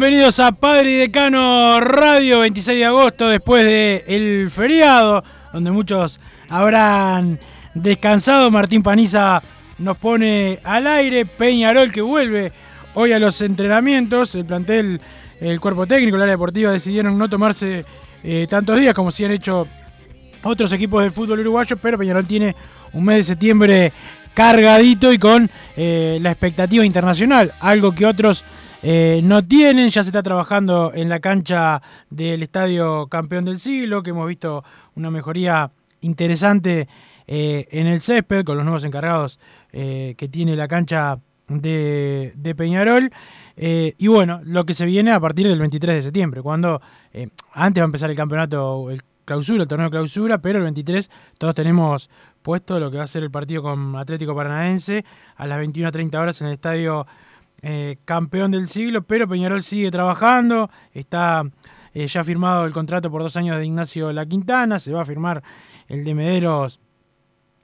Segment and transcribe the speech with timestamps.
[0.00, 7.38] Bienvenidos a Padre y Decano Radio, 26 de agosto, después del feriado, donde muchos habrán
[7.74, 8.50] descansado.
[8.50, 9.42] Martín Paniza
[9.76, 12.50] nos pone al aire, Peñarol que vuelve
[12.94, 14.98] hoy a los entrenamientos, el plantel,
[15.38, 17.84] el cuerpo técnico, el área deportiva decidieron no tomarse
[18.24, 19.68] eh, tantos días como si han hecho
[20.42, 22.56] otros equipos del fútbol uruguayo, pero Peñarol tiene
[22.94, 23.92] un mes de septiembre
[24.32, 28.46] cargadito y con eh, la expectativa internacional, algo que otros
[28.82, 29.90] eh, no tienen.
[29.90, 34.64] Ya se está trabajando en la cancha del Estadio Campeón del Siglo, que hemos visto
[34.94, 36.88] una mejoría interesante
[37.26, 39.38] eh, en el césped con los nuevos encargados
[39.72, 41.18] eh, que tiene la cancha
[41.48, 43.10] de, de Peñarol.
[43.56, 46.80] Y bueno, lo que se viene a partir del 23 de septiembre, cuando
[47.52, 51.08] antes va a empezar el campeonato, el clausura, el torneo de clausura, pero el 23
[51.38, 52.10] todos tenemos
[52.42, 55.04] puesto lo que va a ser el partido con Atlético Paranaense
[55.36, 57.06] a las 21.30 horas en el estadio
[57.62, 61.42] eh, campeón del siglo, pero Peñarol sigue trabajando, está
[61.92, 65.04] eh, ya firmado el contrato por dos años de Ignacio La Quintana, se va a
[65.04, 65.42] firmar
[65.86, 66.80] el de Mederos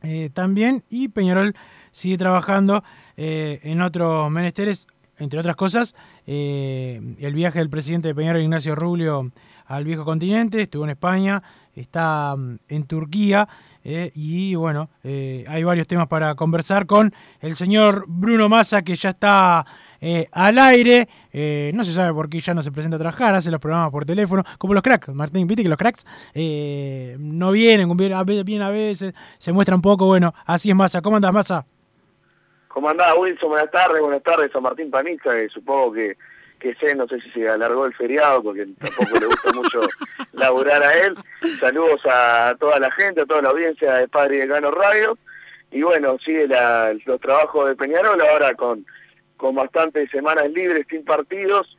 [0.03, 1.55] eh, también, y Peñarol
[1.93, 2.85] sigue trabajando
[3.17, 4.87] en otros menesteres,
[5.17, 5.95] entre otras cosas,
[6.27, 9.33] el viaje del presidente de Peñarol, Ignacio Rubio,
[9.65, 11.43] al viejo continente, estuvo en España,
[11.75, 13.49] está mm, en Turquía,
[13.83, 19.65] y bueno, hay varios temas para conversar con el señor Bruno Massa, que ya está
[20.01, 21.09] eh, al aire.
[21.33, 23.91] Eh, no se sabe por qué ya no se presenta a trabajar, hace los programas
[23.91, 25.09] por teléfono, como los cracks.
[25.09, 30.07] Martín, viste que los cracks eh, no vienen, vienen a veces, se muestran poco.
[30.07, 31.03] Bueno, así es Massa.
[31.03, 31.67] ¿Cómo andás, Massa?
[32.69, 33.49] ¿Cómo andás, Wilson?
[33.51, 36.17] Buenas tardes, buenas tardes a Martín Paniza, que supongo que,
[36.59, 39.81] que sé, no sé si se alargó el feriado, porque tampoco le gusta mucho
[40.33, 41.15] laburar a él.
[41.59, 45.17] Saludos a toda la gente, a toda la audiencia de Padre y Decano Radio.
[45.71, 48.85] Y bueno, sigue la- los trabajos de Peñarol ahora con,
[49.37, 51.77] con bastantes semanas libres, sin partidos,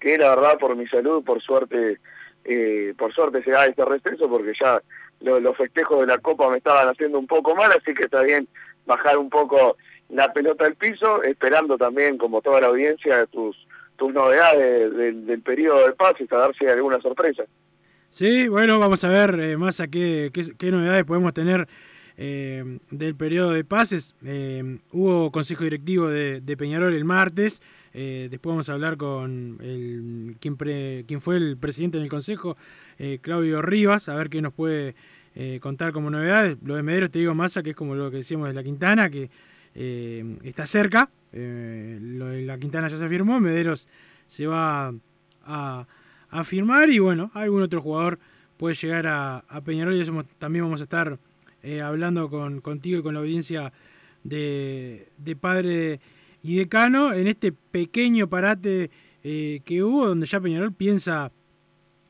[0.00, 1.98] que la verdad por mi salud, por suerte,
[2.44, 4.80] eh, por suerte se da este receso, porque ya
[5.20, 8.22] lo- los festejos de la Copa me estaban haciendo un poco mal, así que está
[8.22, 8.48] bien
[8.86, 9.76] bajar un poco
[10.08, 13.56] la pelota al piso, esperando también, como toda la audiencia, tus,
[13.96, 17.44] tus novedades del, periodo de pases, a dar si hay alguna sorpresa.
[18.10, 21.66] Sí, bueno, vamos a ver, eh, Massa, qué, qué, qué novedades podemos tener
[22.24, 24.14] eh, del periodo de pases.
[24.24, 27.60] Eh, hubo consejo directivo de, Peñarol el martes.
[27.94, 29.58] eh, después vamos a hablar con
[30.38, 32.56] quien, fue el presidente en el consejo,
[33.22, 34.94] Claudio Rivas, a ver qué nos puede
[35.58, 36.58] contar como novedades.
[36.62, 39.10] Lo de Medero, te digo, Massa, que es como lo que decíamos de la Quintana,
[39.10, 39.28] que
[39.74, 41.10] está cerca.
[41.32, 43.88] lo de la Quintana ya se firmó, Mederos
[44.28, 44.94] se va
[45.44, 45.86] a,
[46.44, 48.20] firmar y bueno, algún otro jugador
[48.58, 51.18] puede llegar a, a Peñarol y eso también vamos a estar
[51.62, 53.72] eh, hablando con, contigo y con la audiencia
[54.24, 56.00] de, de Padre
[56.42, 58.90] y Decano en este pequeño parate
[59.24, 61.30] eh, que hubo donde ya Peñarol piensa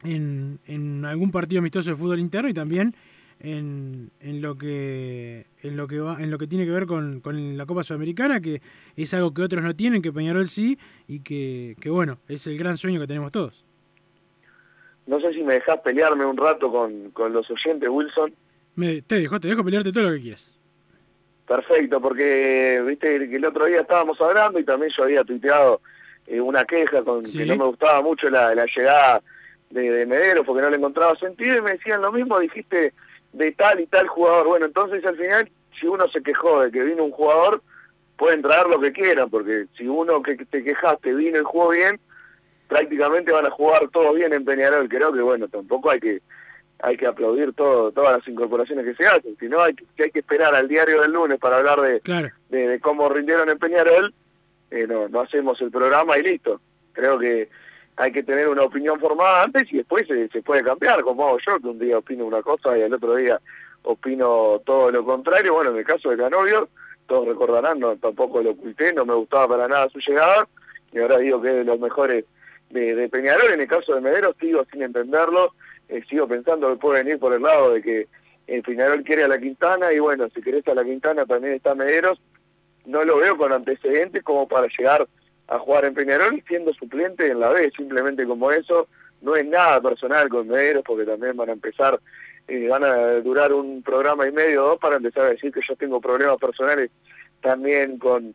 [0.04, 2.94] en, en algún partido amistoso de fútbol interno y también
[3.43, 7.20] en, en lo que en lo que va, en lo que tiene que ver con,
[7.20, 8.62] con la Copa Sudamericana, que
[8.96, 10.78] es algo que otros no tienen, que Peñarol sí,
[11.08, 13.64] y que, que bueno, es el gran sueño que tenemos todos.
[15.06, 18.32] No sé si me dejás pelearme un rato con, con los oyentes, Wilson.
[18.74, 20.50] Me, te dejo, te dejo pelearte todo lo que quieras.
[21.46, 25.80] Perfecto, porque viste que el otro día estábamos hablando y también yo había tuiteado
[26.26, 27.38] eh, una queja con Sí.
[27.38, 29.20] que no me gustaba mucho la, la llegada
[29.70, 32.94] de, de Medero porque no le encontraba sentido y me decían lo mismo, dijiste
[33.32, 34.46] de tal y tal jugador.
[34.46, 37.62] Bueno, entonces al final, si uno se quejó de que vino un jugador,
[38.16, 41.98] pueden traer lo que quieran, porque si uno que te quejaste vino y jugó bien,
[42.68, 44.88] prácticamente van a jugar todos bien en Peñarol.
[44.88, 46.22] Creo que, bueno, tampoco hay que
[46.82, 50.11] hay que aplaudir todo, todas las incorporaciones que se hacen, si no hay que, hay
[50.11, 52.00] que esperar al diario del lunes para hablar de,
[52.50, 54.12] de, cómo rindieron en Peñarol,
[54.73, 56.61] eh, no, no hacemos el programa y listo.
[56.93, 57.49] Creo que
[57.96, 61.38] hay que tener una opinión formada antes y después se, se puede cambiar, como hago
[61.46, 63.40] yo, que un día opino una cosa y al otro día
[63.85, 65.55] opino todo lo contrario.
[65.55, 66.69] Bueno, en el caso de Canovio,
[67.06, 70.49] todos recordarán, no, tampoco lo oculté, no me gustaba para nada su llegada,
[70.93, 72.25] y ahora digo que es de los mejores
[72.70, 73.52] de, de Peñarol.
[73.52, 75.55] En el caso de Medero sigo sin entenderlo,
[75.92, 78.08] eh, sigo pensando que puede venir por el lado de que
[78.46, 81.74] el Peñarol quiere a la Quintana, y bueno, si querés a la Quintana también está
[81.74, 82.20] Mederos.
[82.84, 85.06] No lo veo con antecedentes como para llegar
[85.46, 88.88] a jugar en Peñarol siendo suplente en la B, simplemente como eso.
[89.20, 92.00] No es nada personal con Mederos, porque también van a empezar
[92.48, 95.60] eh, van a durar un programa y medio o dos para empezar a decir que
[95.66, 96.90] yo tengo problemas personales
[97.40, 98.34] también con,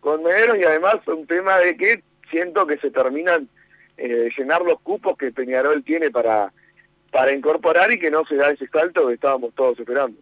[0.00, 3.48] con Mederos y además un tema de que siento que se terminan
[3.96, 6.52] eh, llenar los cupos que Peñarol tiene para,
[7.10, 10.18] para incorporar y que no se da ese salto que estábamos todos esperando.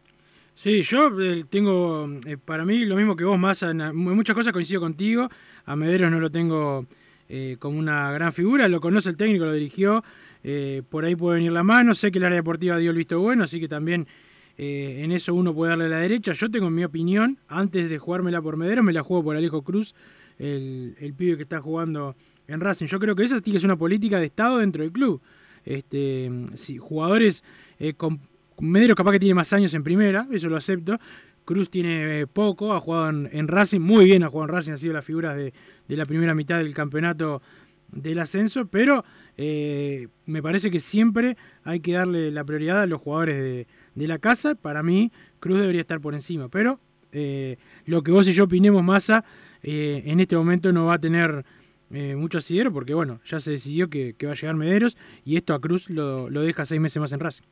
[0.55, 4.81] Sí, yo eh, tengo, eh, para mí lo mismo que vos, en, muchas cosas coincido
[4.81, 5.29] contigo,
[5.67, 6.87] a Mederos no lo tengo
[7.59, 10.05] como una gran figura, lo conoce el técnico, lo dirigió,
[10.45, 11.95] eh, por ahí puede venir la mano.
[11.95, 14.07] Sé que el área deportiva dio el visto bueno, así que también
[14.59, 16.33] eh, en eso uno puede darle la derecha.
[16.33, 19.95] Yo tengo mi opinión, antes de jugármela por Medero, me la juego por Alejo Cruz,
[20.39, 22.15] el, el pibe que está jugando
[22.47, 22.87] en Racing.
[22.87, 25.21] Yo creo que esa sí que es una política de Estado dentro del club.
[25.65, 27.45] Este, si jugadores
[27.79, 28.21] eh, con,
[28.61, 30.99] Medero capaz que tiene más años en primera, eso lo acepto.
[31.45, 34.95] Cruz tiene poco, ha jugado en, Racing, muy bien ha jugado en Racing, ha sido
[34.95, 35.53] la figura de,
[35.89, 37.43] de la primera mitad del campeonato
[37.91, 39.05] del ascenso, pero
[39.37, 44.07] eh, me parece que siempre hay que darle la prioridad a los jugadores de, de
[44.07, 44.55] la casa.
[44.55, 46.81] Para mí, Cruz debería estar por encima, pero
[47.13, 47.57] eh,
[47.87, 49.25] lo que vos y yo opinemos, Massa,
[49.63, 51.45] eh, en este momento no va a tener
[52.17, 55.61] mucho asidero, porque bueno, ya se decidió que, va a llegar Mederos y esto a
[55.61, 57.45] Cruz lo, deja seis meses más en Racing.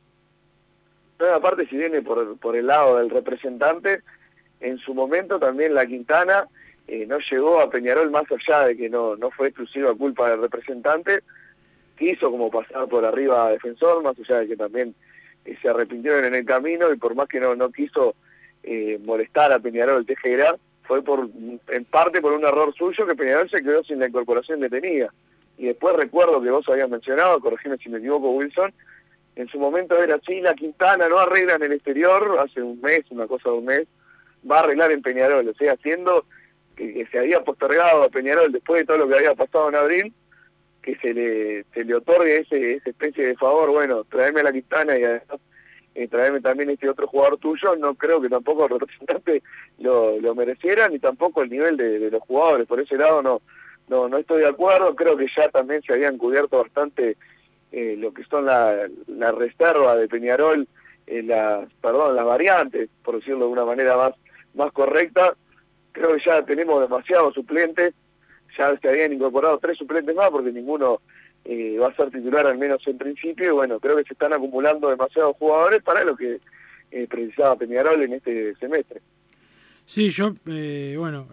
[1.17, 4.01] Pero aparte, si viene por, por el lado del representante,
[4.59, 6.47] en su momento también la Quintana
[6.87, 10.41] eh, no llegó a Peñarol más allá de que no, no fue exclusiva culpa del
[10.41, 11.23] representante,
[11.97, 14.93] quiso como pasar por arriba a Defensor, más allá de que también
[15.45, 18.15] eh, se arrepintieron en el camino y por más que no, no quiso
[18.63, 21.29] eh, molestar a Peñarol Tejera, fue por
[21.67, 25.13] en parte por un error suyo que Peñarol se quedó sin la incorporación detenida.
[25.57, 28.73] Y después recuerdo que vos habías mencionado, corregime si me equivoco Wilson,
[29.35, 33.27] en su momento era la Quintana no arregla en el exterior, hace un mes, una
[33.27, 33.87] cosa de un mes,
[34.49, 36.25] va a arreglar en Peñarol, o sea, haciendo
[36.75, 40.13] que, se había postergado a Peñarol después de todo lo que había pasado en abril,
[40.81, 44.51] que se le, se le otorgue ese, esa especie de favor, bueno, traeme a la
[44.51, 45.39] Quintana y además
[45.95, 49.43] eh, traeme también este otro jugador tuyo, no creo que tampoco el representante
[49.79, 53.41] lo, lo mereciera, ni tampoco el nivel de, los jugadores, por ese lado no,
[53.87, 57.17] no, no estoy de acuerdo, creo que ya también se habían cubierto bastante
[57.71, 60.67] eh, lo que son la, la reserva de Peñarol,
[61.05, 64.13] eh, la, perdón, las variantes, por decirlo de una manera más,
[64.55, 65.35] más correcta,
[65.91, 67.93] creo que ya tenemos demasiados suplentes,
[68.57, 71.01] ya se habían incorporado tres suplentes más porque ninguno
[71.45, 74.31] eh, va a ser titular al menos en principio, y bueno, creo que se están
[74.31, 76.39] acumulando demasiados jugadores para lo que
[76.91, 79.01] eh, precisaba Peñarol en este semestre.
[79.85, 81.27] Sí, yo, eh, bueno,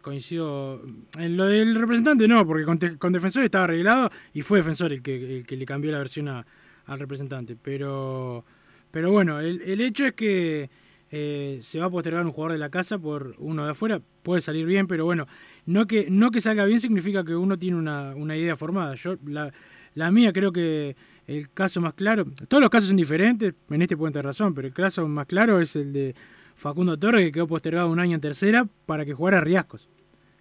[0.00, 0.80] coincido.
[1.18, 5.36] En lo del representante no, porque con, Defensor estaba arreglado y fue Defensor el que,
[5.36, 7.54] el que le cambió la versión al representante.
[7.62, 8.46] Pero,
[8.90, 10.70] pero bueno, el, el hecho es que
[11.10, 14.64] se va a postergar un jugador de la casa por uno de afuera, puede salir
[14.64, 15.26] bien, pero bueno,
[15.66, 18.94] no que, no que salga bien significa que uno tiene una, una idea formada.
[18.94, 19.52] Yo, la,
[19.94, 23.96] la, mía creo que el caso más claro, todos los casos son diferentes, en este
[23.96, 26.14] puente de razón, pero el caso más claro es el de
[26.56, 29.88] Facundo Torres, que quedó postergado un año en tercera para que jugara Riascos.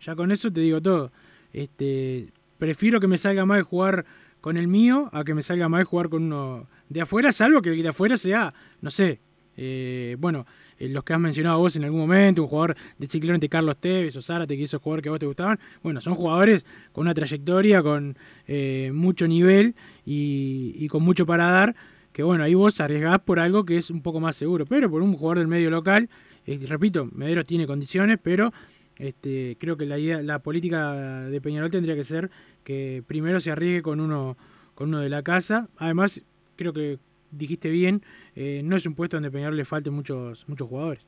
[0.02, 1.12] Ya con eso te digo todo.
[1.54, 4.06] Este, prefiero que me salga mal jugar
[4.40, 7.70] con el mío a que me salga mal jugar con uno de afuera, salvo que
[7.70, 9.20] el de afuera sea, no sé,
[9.56, 10.46] eh, bueno,
[10.82, 13.78] eh, los que has mencionado vos en algún momento, un jugador de Ciclón de Carlos
[13.78, 17.14] Tevez o Zárate, que esos jugadores que vos te gustaban, bueno, son jugadores con una
[17.14, 21.76] trayectoria, con eh, mucho nivel y, con mucho para dar,
[22.12, 25.04] que bueno, ahí vos arriesgás por algo que es un poco más seguro, pero por
[25.04, 26.10] un jugador del medio local,
[26.48, 28.52] eh, repito, Medero tiene condiciones, pero
[28.98, 30.94] este, creo que la, idea, la política
[31.30, 32.32] de Peñarol tendría que ser
[32.64, 34.36] que primero se arriesgue con uno,
[34.74, 36.24] con uno de la casa, además
[36.56, 36.98] creo que
[37.32, 38.02] dijiste bien,
[38.36, 41.06] eh, no es un puesto donde Peñarol le falten muchos, muchos jugadores.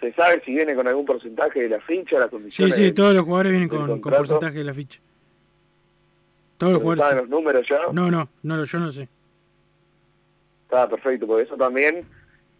[0.00, 2.74] ¿Se sabe si viene con algún porcentaje de la ficha, las condiciones?
[2.74, 5.00] Sí, sí, todos los jugadores vienen con, porcentaje de la ficha.
[6.56, 7.04] Todos los jugadores.
[7.04, 7.80] ¿Saben los números ya?
[7.92, 9.08] No, no, no, yo no sé.
[10.64, 12.04] Está perfecto, porque eso también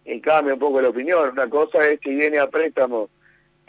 [0.05, 1.29] eh, cambia un poco la opinión.
[1.29, 3.09] Una cosa es si viene a préstamo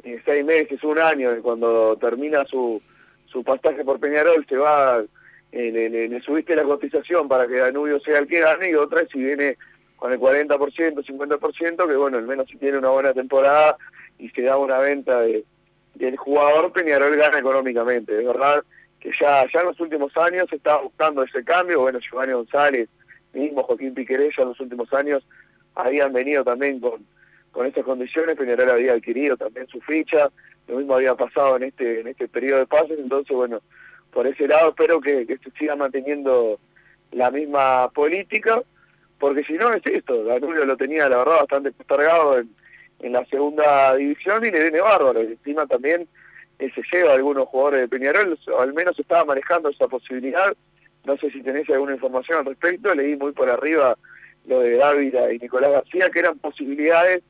[0.02, 2.80] en seis meses, un año, y cuando termina su,
[3.26, 5.02] su pasaje por Peñarol se va,
[5.52, 9.18] le, le, subiste la cotización para que Danubio sea el que gane, y otra si
[9.18, 9.56] viene
[9.96, 13.76] con el 40%, 50%, que bueno, al menos si tiene una buena temporada
[14.18, 15.44] y se da una venta de,
[15.94, 18.18] del jugador, Peñarol gana económicamente.
[18.18, 18.64] Es verdad
[19.00, 22.88] que ya, ya en los últimos años se estaba buscando ese cambio, bueno, Giovanni González,
[23.32, 25.24] mismo Joaquín Piquerella en los últimos años
[25.74, 27.04] habían venido también con,
[27.52, 30.30] con estas condiciones, Peñarol había adquirido también su ficha,
[30.68, 33.60] lo mismo había pasado en este, en este periodo de pases, entonces bueno,
[34.12, 36.58] por ese lado espero que, que se siga manteniendo
[37.12, 38.62] la misma política,
[39.18, 42.50] porque si no es esto, Danubio lo tenía la verdad bastante postergado en,
[43.00, 46.06] en la segunda división y le viene bárbaro, y encima también
[46.58, 50.54] eh, se lleva a algunos jugadores de Peñarol, o al menos estaba manejando esa posibilidad,
[51.04, 53.96] no sé si tenés alguna información al respecto, leí muy por arriba
[54.46, 57.22] lo de Dávila y Nicolás García, que eran posibilidades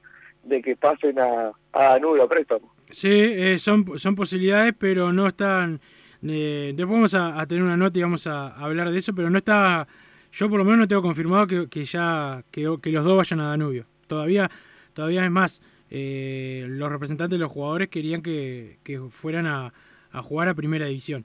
[0.44, 2.72] de que pasen a, a Danubio a préstamo.
[2.90, 5.80] Sí, eh, son, son posibilidades, pero no están...
[6.26, 9.38] Eh, después vamos a, tener una nota y vamos a, hablar de eso, pero no
[9.38, 9.86] está
[10.32, 13.86] yo por lo menos no tengo confirmado que, ya que, los dos vayan a Danubio.
[14.06, 14.50] Todavía,
[14.92, 18.78] todavía es más, eh, los representantes de los jugadores querían que,
[19.10, 19.72] fueran a,
[20.12, 21.24] a, jugar a primera división.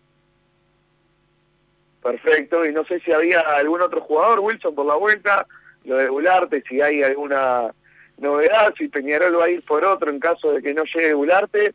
[2.01, 5.47] Perfecto, y no sé si había algún otro jugador, Wilson, por la vuelta,
[5.85, 7.71] lo de Gularte, si hay alguna
[8.17, 11.73] novedad, si Peñarol va a ir por otro en caso de que no llegue Gularte,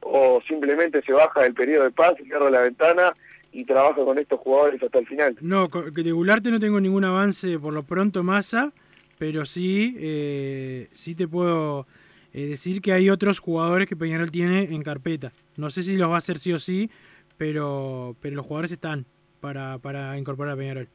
[0.00, 3.14] o simplemente se baja del periodo de paz cierra la ventana
[3.52, 5.36] y trabaja con estos jugadores hasta el final.
[5.40, 8.72] No, de Gularte no tengo ningún avance por lo pronto, Massa,
[9.18, 11.86] pero sí, eh, sí te puedo
[12.34, 15.32] eh, decir que hay otros jugadores que Peñarol tiene en carpeta.
[15.56, 16.90] No sé si los va a hacer sí o sí,
[17.38, 19.06] pero, pero los jugadores están
[19.40, 20.88] para, para incorporar a Peñarol.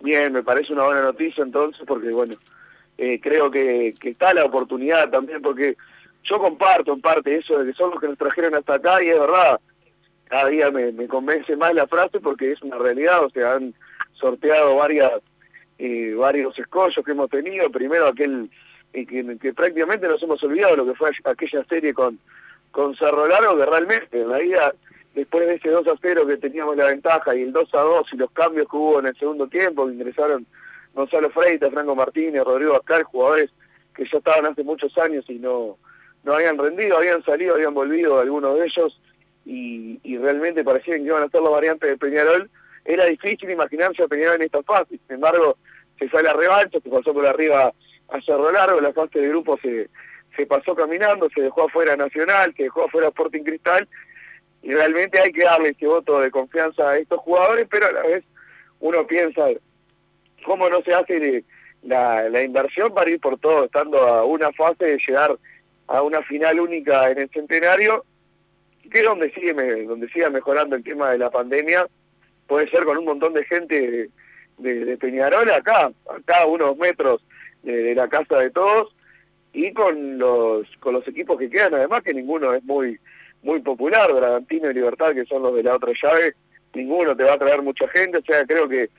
[0.00, 2.36] Bien, me parece una buena noticia entonces, porque bueno,
[2.96, 5.76] eh, creo que, que está la oportunidad también, porque
[6.26, 9.08] yo comparto en parte eso de que son los que nos trajeron hasta acá y
[9.08, 9.60] es verdad,
[10.24, 13.74] cada día me, convence más la frase porque es una realidad, o sea, han
[14.12, 15.12] sorteado varias
[15.78, 18.50] eh, varios escollos que hemos tenido, primero aquel
[18.92, 22.18] eh, que, que, prácticamente nos hemos olvidado lo que fue aquella serie con,
[22.70, 24.74] con Cerro Largo, que realmente en la vida,
[25.14, 28.06] después de ese 2 a 0 que teníamos la ventaja y el 2 a 2
[28.12, 30.46] y los cambios que hubo en el segundo tiempo, que ingresaron
[30.94, 33.50] Gonzalo Freitas, Franco Martínez, Rodrigo Ascar, jugadores
[33.94, 35.76] que ya estaban hace muchos años y no,
[36.26, 39.00] no habían rendido, habían salido, habían volvido algunos de ellos,
[39.44, 42.50] y, realmente parecían que iban a ser las variantes de Peñarol,
[42.84, 44.98] era difícil imaginarse a Peñarol en esta fase.
[45.06, 45.56] Sin embargo,
[46.00, 47.72] se sale a revancha, se pasó por arriba
[48.08, 49.88] a Cerro Largo, la fase de grupo se,
[50.36, 53.88] se pasó caminando, se dejó afuera Nacional, se dejó afuera Sporting Cristal,
[54.62, 58.02] y realmente hay que darle este voto de confianza a estos jugadores, pero a la
[58.02, 58.24] vez
[58.80, 59.46] uno piensa
[60.44, 61.44] cómo no se hace
[61.84, 65.38] la, la inversión para ir por todo, estando a una fase de llegar
[65.88, 68.04] a una final única en el centenario,
[68.90, 69.52] que donde sigue,
[69.84, 71.86] donde siga mejorando el tema de la pandemia,
[72.46, 74.10] puede ser con un montón de gente
[74.58, 77.24] de, Peñarol acá, acá a unos metros
[77.62, 78.94] de, de, la casa de todos,
[79.52, 82.98] y con los con los equipos que quedan, además que ninguno es muy
[83.42, 86.34] muy popular, Bragantino y Libertad, que son los de la otra llave,
[86.74, 88.90] ninguno te va a traer mucha gente, o sea, creo que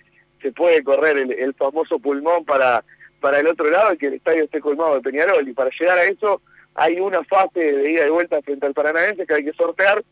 [0.41, 2.83] se puede correr el, el famoso pulmón para,
[3.19, 5.97] para el otro lado y que el estadio esté colmado de Peñarol, y para llegar
[5.97, 6.41] a eso
[6.77, 10.05] hay una fase de ida y vuelta frente al Paranaense que hay que sortear,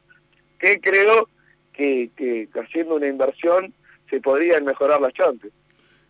[0.60, 1.30] que creo
[1.72, 3.72] que, que haciendo una inversión
[4.10, 5.54] se podrían mejorar las chances.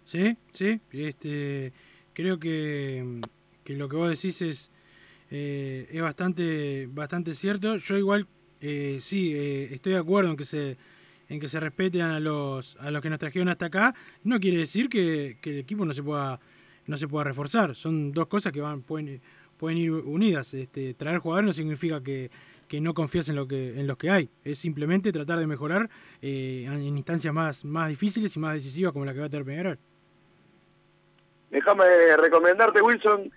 [0.05, 1.73] Sí, sí, este,
[2.13, 3.19] creo que,
[3.65, 4.71] que lo que vos decís es,
[5.29, 7.75] eh, es bastante, bastante cierto.
[7.75, 8.25] Yo igual,
[8.61, 10.77] eh, sí, eh, estoy de acuerdo en que se
[11.27, 13.95] en que se respeten a los a los que nos trajeron hasta acá.
[14.23, 16.39] No quiere decir que, que el equipo no se pueda
[16.85, 17.73] no se pueda reforzar.
[17.73, 19.19] Son dos cosas que van pueden
[19.57, 20.53] pueden ir unidas.
[20.53, 22.29] Este, traer jugadores no significa que,
[22.67, 24.29] que no confías en lo que en los que hay.
[24.43, 25.89] Es simplemente tratar de mejorar
[26.21, 29.45] eh, en instancias más, más difíciles y más decisivas como la que va a tener
[29.45, 29.77] Peñarol.
[31.51, 31.85] Déjame
[32.17, 33.31] recomendarte, Wilson,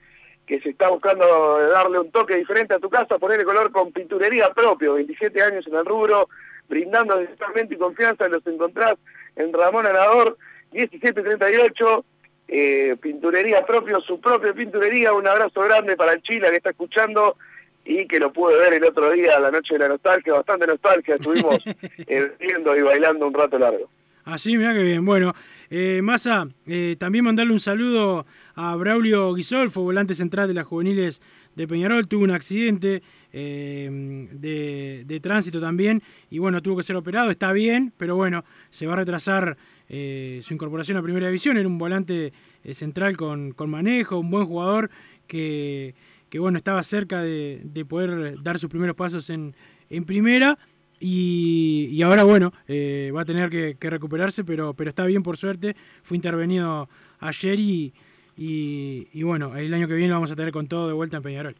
[0.47, 4.53] que se está buscando darle un toque diferente a tu casa, ponerle color con pinturería
[4.55, 6.29] propio, 27 años en el rubro,
[6.69, 8.95] brindando y confianza, los encontrás
[9.37, 10.37] en Ramón Anador,
[10.73, 12.05] 1738,
[12.49, 17.37] eh, pinturería propio, su propia pinturería, un abrazo grande para el Chile que está escuchando
[17.85, 21.17] y que lo pude ver el otro día, la noche de la nostalgia, bastante nostalgia,
[21.17, 21.59] estuvimos
[22.07, 23.89] eh, viendo y bailando un rato largo.
[24.29, 25.07] Así, mira que bien.
[25.07, 25.33] Bueno,
[25.71, 28.27] eh, Massa, eh, también mandarle un saludo
[28.57, 31.23] a Braulio Guisolfo, volante central de las juveniles
[31.55, 33.03] de Peñarol, tuvo un accidente
[33.33, 38.45] eh, de, de, tránsito también y bueno, tuvo que ser operado, está bien, pero bueno,
[38.69, 39.57] se va a retrasar
[39.89, 41.57] eh, su incorporación a Primera División.
[41.57, 42.33] Era un volante
[42.65, 44.91] eh, central con, con, manejo, un buen jugador
[45.27, 45.95] que,
[46.31, 49.55] que bueno, estaba cerca de, de, poder dar sus primeros pasos en,
[49.91, 50.59] en Primera.
[51.01, 55.37] Y, y, ahora, bueno, eh, va a tener que, recuperarse, pero, pero está bien por
[55.37, 55.77] suerte.
[56.03, 56.89] Fue intervenido
[57.21, 57.93] ayer y,
[58.37, 61.19] y, y bueno, el año que viene lo vamos a tener con todo de vuelta
[61.19, 61.57] en Peñarol.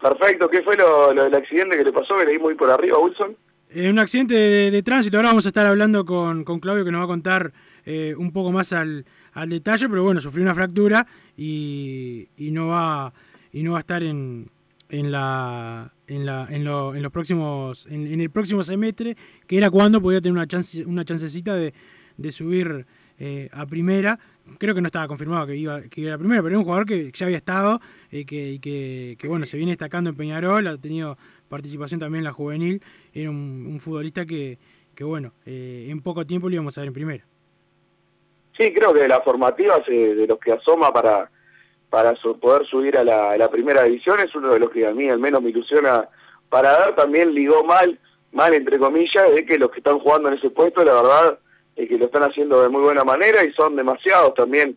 [0.00, 2.16] Perfecto, ¿qué fue lo, accidente que le pasó?
[2.16, 3.36] Que le di muy por arriba, Wilson.
[3.72, 7.02] Eh, un accidente de, tránsito, ahora vamos a estar hablando con, con Claudio que nos
[7.02, 7.52] va a contar
[7.84, 12.66] eh, un poco más al, al, detalle, pero bueno, sufrió una fractura y, y, no
[12.66, 13.12] va
[13.52, 14.50] y no va a estar en,
[14.88, 19.70] en la en la en, lo, en los próximos en, el próximo semestre, que era
[19.70, 21.72] cuando podía tener una chance una chancecita de,
[22.16, 22.86] de subir
[23.20, 24.18] eh, a primera.
[24.58, 26.86] Creo que no estaba confirmado que iba que iba a primera, pero era un jugador
[26.86, 30.76] que ya había estado eh, que, que, que, bueno, se viene destacando en Peñarol, ha
[30.76, 31.16] tenido
[31.50, 32.80] participación también en la juvenil,
[33.12, 34.56] era un, futbolista que,
[34.94, 37.24] que bueno, eh, en poco tiempo lo íbamos a ver en primera.
[38.56, 41.30] Sí, creo que de las formativas, eh, de los que asoma para,
[41.90, 45.18] para poder subir a la, primera división, es uno de los que a mí al
[45.18, 46.08] menos me ilusiona
[46.48, 47.98] para dar, también ligó mal,
[48.32, 51.38] mal entre comillas, de que los que están jugando en ese puesto, la verdad,
[51.74, 54.76] es que lo están haciendo de muy buena manera y son demasiados también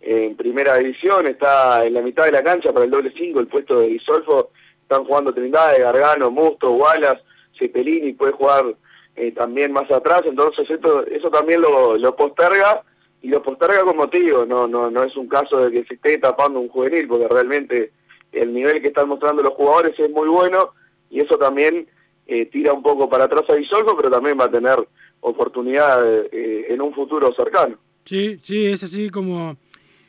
[0.00, 3.46] en primera división, está en la mitad de la cancha para el doble cinco, el
[3.46, 4.50] puesto de Isolfo,
[4.94, 7.22] están jugando Trindade, Gargano, Musto, Wallace,
[7.58, 8.76] Cepelini, puede jugar
[9.16, 12.82] eh, también más atrás, entonces esto, eso también lo, lo posterga
[13.20, 16.18] y lo posterga con motivo, no, no, no es un caso de que se esté
[16.18, 17.92] tapando un juvenil, porque realmente
[18.32, 20.70] el nivel que están mostrando los jugadores es muy bueno
[21.10, 21.88] y eso también
[22.26, 24.76] eh, tira un poco para atrás a Isolfo, pero también va a tener
[25.20, 27.78] oportunidad eh, en un futuro cercano.
[28.04, 29.56] Sí, sí, es así como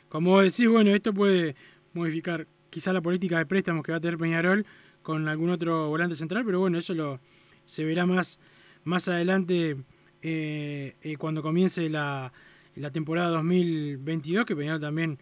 [0.08, 1.56] como decís, bueno, esto puede
[1.92, 4.66] modificar quizá la política de préstamos que va a tener Peñarol
[5.00, 7.20] con algún otro volante central, pero bueno, eso lo
[7.64, 8.38] se verá más,
[8.84, 9.78] más adelante
[10.20, 12.30] eh, eh, cuando comience la,
[12.74, 15.18] la, temporada 2022, que Peñarol también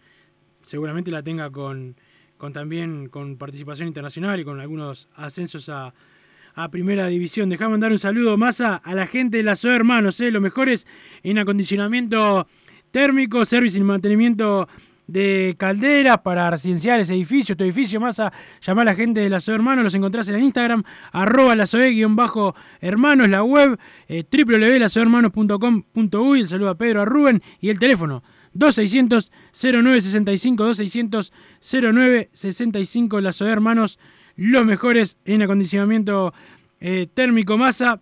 [0.63, 1.95] seguramente la tenga con,
[2.35, 5.93] con también con participación internacional y con algunos ascensos a,
[6.55, 7.47] a primera división.
[7.47, 10.41] Dejame mandar un saludo más a, a la gente de la SOE Hermanos, eh, los
[10.41, 10.85] mejores
[11.23, 12.49] en acondicionamiento
[12.91, 14.67] térmico, servicio y mantenimiento
[15.07, 19.39] de calderas para residenciales, edificios, tu edificio más a llamar a la gente de la
[19.39, 26.69] SOE Hermanos, los encontrás en Instagram, arroba la SOE-hermanos, la web eh, www.lasoehermanos.com.uy, el saludo
[26.69, 33.99] a Pedro, a Rubén y el teléfono 2600 0965 2600 0965 la SOE Hermanos,
[34.35, 36.33] los mejores en acondicionamiento
[36.79, 38.01] eh, térmico masa.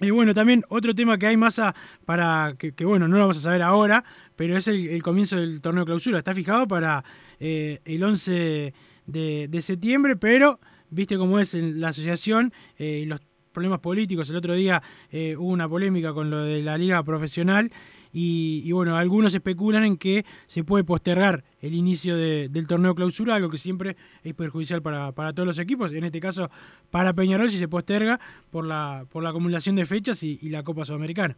[0.00, 3.40] Y bueno, también otro tema que hay masa para que, bueno, no lo vamos a
[3.40, 4.04] saber ahora,
[4.36, 6.18] pero es el, comienzo del torneo clausura.
[6.18, 7.04] Está fijado para
[7.40, 8.72] eh, el 11
[9.06, 13.20] de, de, septiembre, pero viste cómo es la asociación eh, los
[13.52, 14.30] problemas políticos.
[14.30, 14.80] El otro día
[15.10, 17.72] eh, hubo una polémica con lo de la liga profesional
[18.12, 22.94] y, y, bueno, algunos especulan en que se puede postergar el inicio de, del torneo
[22.94, 26.50] clausura, algo que siempre es perjudicial para, para, todos los equipos, en este caso
[26.90, 28.18] para Peñarol si se posterga
[28.50, 31.36] por la, por la acumulación de fechas y, y la Copa Sudamericana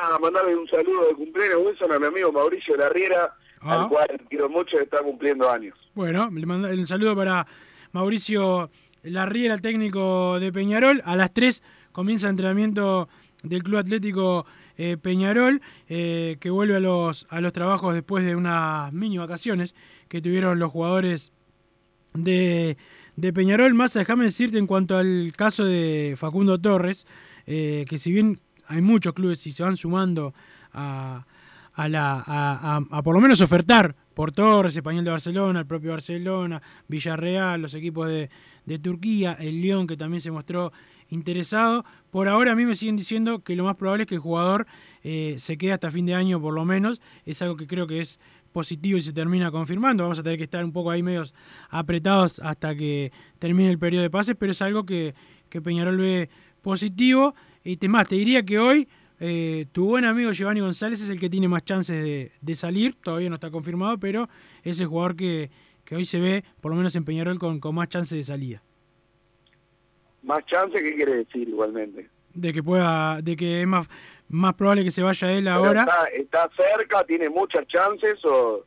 [0.00, 3.82] a mandarle un saludo de cumpleaños, Wilson, a mi amigo Mauricio Larriera, ah.
[3.82, 5.76] al cual quiero mucho está cumpliendo años.
[5.94, 7.46] Bueno, le mando el saludo para
[7.92, 8.70] Mauricio
[9.02, 11.02] Larriera, el técnico de Peñarol.
[11.04, 13.08] A las 3 comienza el entrenamiento
[13.42, 18.36] del Club Atlético eh, Peñarol, eh, que vuelve a los, a los trabajos después de
[18.36, 19.74] unas mini vacaciones
[20.08, 21.32] que tuvieron los jugadores
[22.14, 22.76] de,
[23.16, 23.74] de Peñarol.
[23.74, 27.06] Más, déjame decirte en cuanto al caso de Facundo Torres,
[27.46, 30.34] eh, que si bien hay muchos clubes y se van sumando
[30.72, 31.26] a,
[31.74, 35.90] a, la, a, a, por lo menos ofertar por Torres, Español de Barcelona, el propio
[35.90, 38.30] Barcelona, Villarreal, los equipos de,
[38.64, 40.72] de Turquía, el León que también se mostró
[41.12, 41.84] interesado.
[42.10, 44.66] Por ahora a mí me siguen diciendo que lo más probable es que el jugador
[45.04, 47.00] eh, se quede hasta fin de año por lo menos.
[47.26, 48.18] Es algo que creo que es
[48.50, 50.04] positivo y se termina confirmando.
[50.04, 51.34] Vamos a tener que estar un poco ahí medios
[51.68, 55.14] apretados hasta que termine el periodo de pases, pero es algo que,
[55.62, 56.30] Peñarol ve
[56.62, 57.34] positivo.
[57.62, 58.88] Y te más, te diría que hoy
[59.20, 63.28] eh, tu buen amigo Giovanni González es el que tiene más chances de, salir, todavía
[63.28, 64.28] no está confirmado, pero
[64.64, 65.50] es el jugador que,
[65.84, 68.62] que hoy se ve, por lo menos en Peñarol, con, con más chances de salida.
[70.22, 72.08] ¿Más chance qué quiere decir igualmente?
[72.34, 73.88] De que pueda, de que es más,
[74.28, 75.80] más probable que se vaya él ahora.
[75.80, 78.64] Está, está, cerca, tiene muchas chances o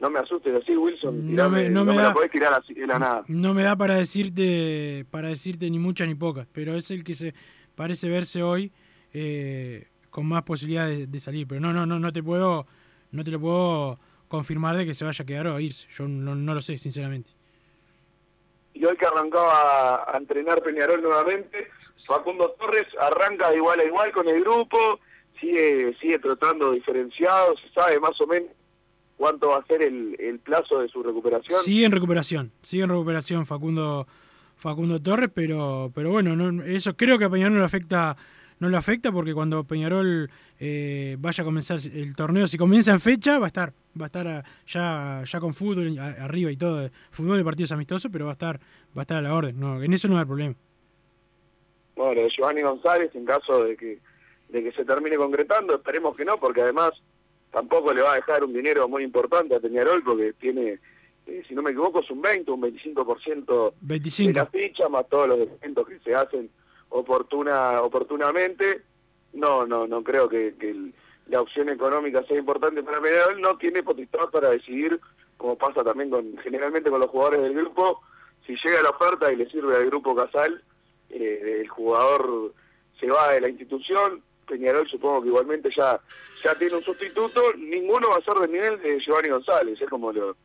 [0.00, 2.52] no me asustes así Wilson, tirame, no me, no me, no me da, podés tirar
[2.52, 3.24] así de la nada.
[3.28, 7.14] No me da para decirte, para decirte ni muchas ni pocas, pero es el que
[7.14, 7.34] se
[7.74, 8.72] parece verse hoy
[9.12, 11.46] eh, con más posibilidades de, de, salir.
[11.46, 12.66] Pero no, no, no, no te puedo,
[13.12, 15.88] no te lo puedo confirmar de que se vaya a quedar o irse.
[15.94, 17.32] Yo no, no lo sé, sinceramente.
[18.84, 21.68] ¿Y y hoy que arrancaba a entrenar Peñarol nuevamente,
[22.06, 25.00] Facundo Torres arranca de igual a igual con el grupo,
[25.40, 28.50] sigue sigue tratando diferenciado, se sabe más o menos
[29.16, 31.62] cuánto va a ser el, plazo de su recuperación.
[31.62, 34.06] Sigue en recuperación, sigue en recuperación Facundo
[34.56, 38.18] Facundo Torres, pero pero bueno, no, eso creo que a Peñarol no le afecta
[38.60, 43.00] no le afecta porque cuando Peñarol eh, vaya a comenzar el torneo, si comienza en
[43.00, 47.38] fecha, va a estar, va a estar ya, ya con fútbol arriba y todo, fútbol
[47.38, 48.58] de partidos amistosos, pero va a estar,
[48.96, 50.54] va a estar a la orden, no, en eso no hay problema.
[51.96, 53.98] Bueno, de Giovanni González, en caso de que,
[54.48, 56.90] de que se termine concretando, esperemos que no, porque además
[57.52, 60.80] tampoco le va a dejar un dinero muy importante a Peñarol, porque tiene,
[61.26, 64.28] eh, si no me equivoco, es un 20, un 25%, 25.
[64.28, 66.50] de la ficha, más todos los eventos que se hacen
[66.88, 68.82] oportuna oportunamente.
[69.34, 70.94] No, no, no creo que, que el-
[71.26, 73.40] la opción económica sea importante para Peñarol.
[73.40, 75.00] No tiene potestad para decidir,
[75.36, 78.02] como pasa también con generalmente con los jugadores del grupo,
[78.46, 80.62] si llega la oferta y le sirve al grupo Casal,
[81.10, 82.52] eh, el jugador
[83.00, 84.22] se va de la institución.
[84.46, 85.98] Peñarol supongo que igualmente ya
[86.42, 87.40] ya tiene un sustituto.
[87.56, 90.36] Ninguno va a ser del nivel de Giovanni González, es como lo,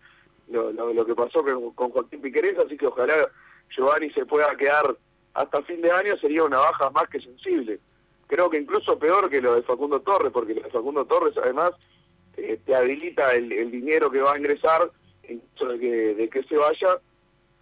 [0.50, 3.28] lo, lo- lo que pasó con, con Joaquín Piquerés, así que ojalá
[3.70, 4.96] Giovanni se pueda quedar
[5.34, 7.80] hasta fin de año, sería una baja más que sensible.
[8.30, 11.72] Creo que incluso peor que lo de Facundo Torres, porque lo de Facundo Torres además
[12.38, 14.90] eh, te habilita el, el dinero que va a ingresar
[15.24, 17.00] en caso de que, de que se vaya,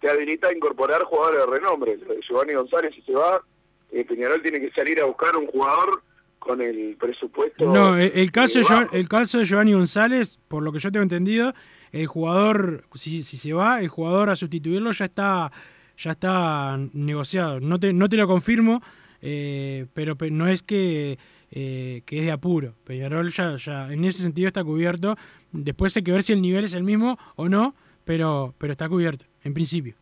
[0.00, 1.98] te habilita a incorporar jugadores de renombre.
[2.28, 3.42] Giovanni González, si se va,
[3.90, 6.02] eh, Peñarol tiene que salir a buscar un jugador
[6.38, 7.66] con el presupuesto.
[7.66, 8.94] No, el, el caso bajo.
[8.94, 11.54] el caso de Giovanni González, por lo que yo tengo entendido,
[11.92, 15.50] el jugador, si, si se va, el jugador a sustituirlo ya está
[15.96, 17.58] ya está negociado.
[17.60, 18.82] No te, no te lo confirmo,
[19.22, 21.18] eh, pero pe- no es que,
[21.50, 22.74] eh, que es de apuro.
[22.84, 25.16] Peñarol ya, ya en ese sentido está cubierto.
[25.52, 28.88] Después hay que ver si el nivel es el mismo o no, pero, pero está
[28.88, 29.94] cubierto, en principio.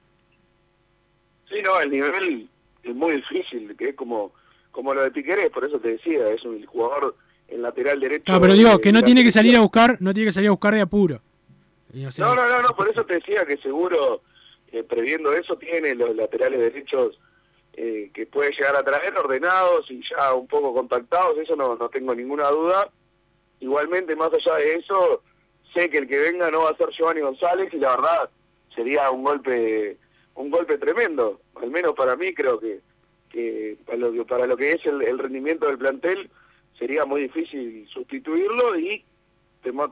[1.48, 2.48] Sí, no, el nivel
[2.82, 4.32] es muy difícil, que es como,
[4.72, 7.16] como lo de Piquerés, por eso te decía, es un jugador
[7.48, 8.24] en lateral derecho.
[8.24, 10.52] Claro, pero digo que no tiene que salir a buscar, no tiene que salir a
[10.52, 11.20] buscar de apuro.
[11.92, 14.22] Y, o sea, No, no, no, no, por eso te decía que seguro,
[14.72, 17.18] eh, previendo eso, tiene los laterales derechos
[17.76, 21.88] eh, que puede llegar a traer ordenados y ya un poco contactados, eso no, no
[21.90, 22.88] tengo ninguna duda.
[23.60, 25.22] Igualmente, más allá de eso,
[25.74, 28.30] sé que el que venga no va a ser Giovanni González y la verdad
[28.74, 29.98] sería un golpe
[30.36, 32.80] un golpe tremendo, al menos para mí creo que,
[33.30, 36.30] que para lo que para lo que es el, el rendimiento del plantel
[36.78, 39.04] sería muy difícil sustituirlo y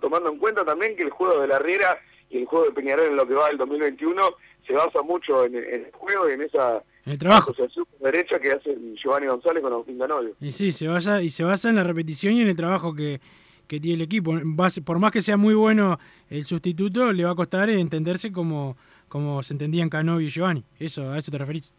[0.00, 1.98] tomando en cuenta también que el juego de la Riera
[2.30, 4.22] y el juego de Peñarol en lo que va del 2021
[4.66, 7.50] se basa mucho en, en el juego y en esa en el trabajo.
[7.50, 10.34] asociación derecha que hace Giovanni González con Agustín Danobio.
[10.40, 13.20] Y sí, se basa, y se basa en la repetición y en el trabajo que,
[13.66, 14.32] que tiene el equipo.
[14.84, 15.98] Por más que sea muy bueno
[16.30, 18.76] el sustituto, le va a costar entenderse como,
[19.08, 20.64] como se entendían Canovi y Giovanni.
[20.78, 21.74] Eso, a eso te referís.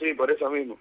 [0.00, 0.76] Sí, por eso mismo.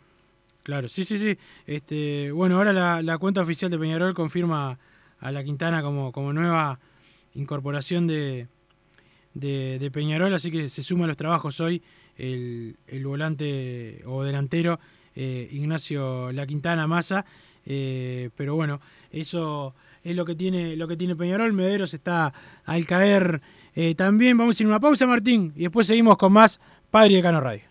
[0.63, 1.37] Claro, sí, sí, sí.
[1.67, 4.79] Este, bueno, ahora la, la cuenta oficial de Peñarol confirma
[5.19, 6.79] a la Quintana como, como nueva
[7.35, 8.47] incorporación de,
[9.33, 11.81] de, Peñarol, así que se suma a los trabajos hoy
[12.17, 14.79] el, el volante o delantero
[15.15, 17.25] eh, Ignacio La Quintana Massa.
[17.65, 21.53] eh, pero bueno, eso es lo que tiene, lo que tiene Peñarol.
[21.53, 22.33] Mederos está
[22.65, 23.41] al caer
[23.75, 24.37] eh, también.
[24.37, 27.41] Vamos a ir a una pausa, Martín, y después seguimos con más Padre de Cano
[27.41, 27.70] Radio.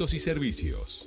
[0.00, 1.06] y servicios.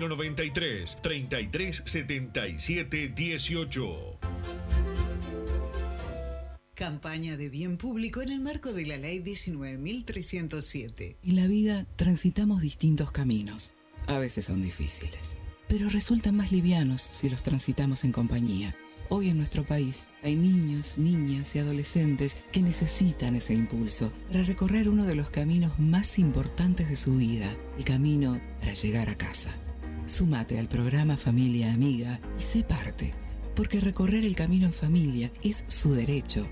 [0.00, 4.18] 093 33 77 18.
[6.74, 11.16] Campaña de bien público en el marco de la Ley 19.307.
[11.22, 13.74] En la vida transitamos distintos caminos.
[14.08, 15.36] A veces son difíciles,
[15.68, 18.74] pero resultan más livianos si los transitamos en compañía.
[19.08, 24.88] Hoy en nuestro país hay niños, niñas y adolescentes que necesitan ese impulso para recorrer
[24.88, 29.54] uno de los caminos más importantes de su vida, el camino para llegar a casa.
[30.06, 33.14] Súmate al programa Familia Amiga y sé parte,
[33.56, 36.46] porque recorrer el camino en familia es su derecho.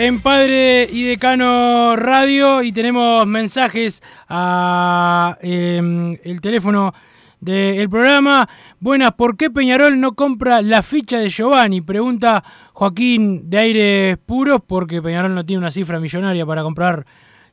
[0.00, 6.94] En Padre y Decano Radio y tenemos mensajes a em, el teléfono
[7.38, 8.48] del programa.
[8.78, 11.82] Buenas, ¿por qué Peñarol no compra la ficha de Giovanni?
[11.82, 17.04] Pregunta Joaquín de Aires Puros, porque Peñarol no tiene una cifra millonaria para comprar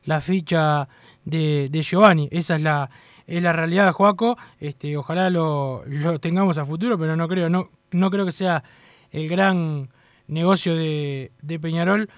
[0.04, 0.88] la ficha
[1.26, 2.30] de, Giovanni.
[2.32, 2.88] Esa es la,
[3.26, 4.38] es la realidad, Joaco.
[4.58, 8.64] Este, ojalá lo, lo tengamos a futuro, pero no creo, no, no creo que sea
[9.10, 9.90] el gran
[10.28, 12.08] negocio de, de Peñarol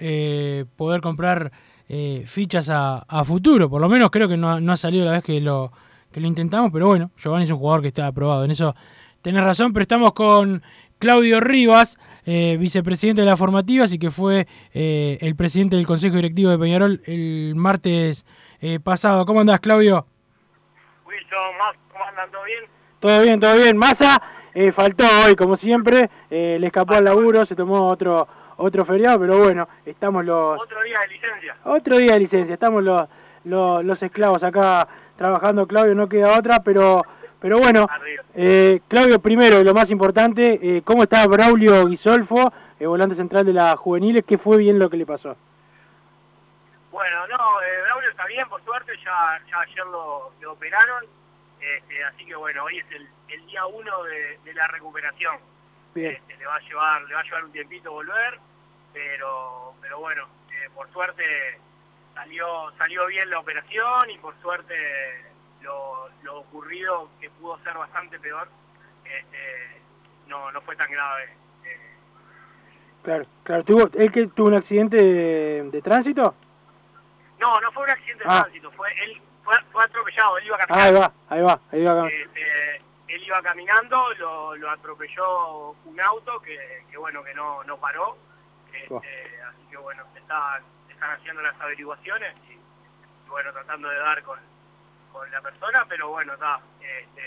[0.00, 1.52] eh, poder comprar
[1.88, 3.68] eh, fichas a, a futuro.
[3.70, 5.70] Por lo menos creo que no, ha- no ha salido la vez que lo,
[6.10, 8.44] que lo intentamos, pero bueno, Giovanni es un jugador que está aprobado.
[8.44, 8.74] En eso
[9.22, 10.62] tenés razón, pero estamos con
[10.98, 16.16] Claudio Rivas, eh, vicepresidente de la formativa, así que fue eh, el presidente del Consejo
[16.16, 18.26] Directivo de Peñarol el martes
[18.60, 19.24] eh, pasado.
[19.26, 20.06] ¿Cómo andás, Claudio?
[21.06, 21.38] Wilson,
[21.92, 22.30] ¿cómo andan?
[22.30, 22.60] ¿Todo bien?
[23.00, 23.76] Todo bien, todo bien.
[23.78, 24.20] Massa
[24.54, 28.28] eh, faltó hoy, como siempre, eh, le escapó al laburo, se tomó otro
[28.60, 30.60] otro feriado, pero bueno, estamos los...
[30.60, 31.56] Otro día de licencia.
[31.64, 33.08] Otro día de licencia, estamos los,
[33.44, 37.02] los, los esclavos acá trabajando, Claudio, no queda otra, pero
[37.40, 37.86] pero bueno,
[38.34, 43.54] eh, Claudio, primero, lo más importante, eh, ¿cómo está Braulio Guisolfo, eh, volante central de
[43.54, 44.24] las juveniles?
[44.26, 45.34] ¿Qué fue bien lo que le pasó?
[46.92, 51.04] Bueno, no, eh, Braulio está bien, por suerte, ya, ya ayer lo, lo operaron,
[51.58, 55.36] este, así que bueno, hoy es el, el día uno de, de la recuperación.
[55.94, 56.12] Bien.
[56.12, 58.38] Este, le va a llevar le va a llevar un tiempito volver,
[58.92, 61.58] pero pero bueno, eh, por suerte
[62.14, 64.74] salió salió bien la operación y por suerte
[65.62, 68.48] lo, lo ocurrido, que pudo ser bastante peor,
[69.04, 69.80] este,
[70.26, 71.34] no, no fue tan grave.
[73.02, 73.64] Claro, claro.
[73.64, 76.34] ¿Tuvo, ¿Él que tuvo un accidente de, de tránsito?
[77.38, 78.40] No, no fue un accidente de Ah.
[78.42, 80.98] tránsito, fue él fue, fue atropellado, él iba Ah, caminando.
[80.98, 82.08] ahí va, ahí va, ahí va.
[82.08, 82.76] Este,
[83.08, 88.18] él iba caminando, lo, lo atropelló un auto que, que bueno, que no, no paró.
[88.82, 89.00] Este, Buah.
[89.48, 94.38] así que bueno, están, están haciendo las averiguaciones y, y, bueno, tratando de dar con,
[95.12, 97.22] con la persona, pero bueno, está, este,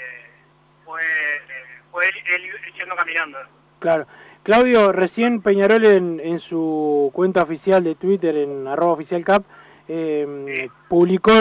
[0.86, 3.38] fue, eh, fue él, él yendo caminando.
[3.80, 4.06] Claro.
[4.44, 9.44] Claudio, recién Peñarol en, en su cuenta oficial de Twitter, en arroba oficialcap,
[9.88, 11.32] eh, publicó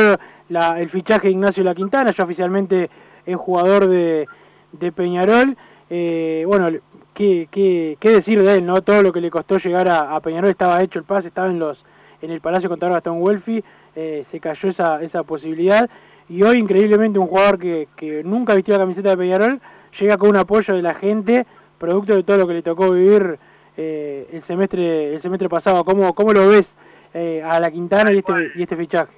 [0.48, 2.88] la- el fichaje de Ignacio La Quintana, ya oficialmente
[3.26, 4.28] es jugador de,
[4.72, 5.56] de Peñarol.
[5.90, 6.70] Eh, bueno,
[7.14, 8.66] ¿qué, qué, qué decir de él?
[8.66, 11.48] no Todo lo que le costó llegar a, a Peñarol estaba hecho el pase, estaba
[11.48, 11.84] en los
[12.22, 13.64] en el Palacio Contador Gastón Welfi,
[13.96, 15.90] eh, se cayó esa, esa posibilidad.
[16.28, 19.60] Y hoy, increíblemente, un jugador que, que nunca vistió la camiseta de Peñarol
[19.98, 21.46] llega con un apoyo de la gente,
[21.78, 23.38] producto de todo lo que le tocó vivir
[23.76, 25.84] eh, el semestre el semestre pasado.
[25.84, 26.76] ¿Cómo, cómo lo ves
[27.12, 29.12] eh, a la Quintana y este, y este fichaje?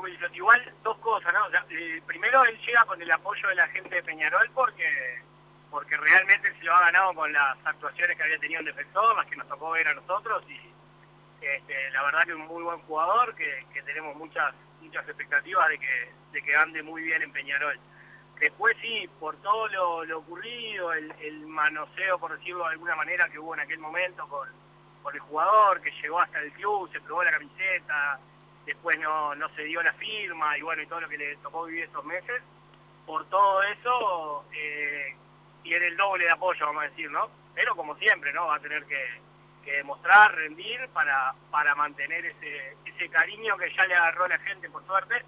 [0.00, 0.34] Wilson.
[0.34, 1.46] Igual dos cosas, ¿no?
[1.46, 4.84] O sea, eh, primero él llega con el apoyo de la gente de Peñarol porque
[5.70, 9.26] porque realmente se lo ha ganado con las actuaciones que había tenido en defensor, las
[9.26, 10.58] que nos tocó ver a nosotros y
[11.40, 16.12] este, la verdad que un muy buen jugador que, tenemos muchas muchas expectativas de que,
[16.32, 17.78] de que ande muy bien en Peñarol.
[18.38, 19.66] Después sí, por todo
[20.04, 24.28] lo, ocurrido, el, el manoseo, por decirlo de alguna manera, que hubo en aquel momento
[24.28, 24.48] con,
[25.02, 28.20] con el jugador, que llegó hasta el club, se probó la camiseta,
[28.66, 31.64] después no, no se dio la firma y bueno, y todo lo que le tocó
[31.64, 32.42] vivir estos meses.
[33.06, 35.16] Por todo eso, eh,
[35.62, 37.28] tiene el doble de apoyo, vamos a decir, ¿no?
[37.54, 38.46] Pero como siempre, ¿no?
[38.46, 39.04] Va a tener que,
[39.64, 44.68] que demostrar, rendir para, para mantener ese, ese cariño que ya le agarró la gente,
[44.70, 45.22] por suerte,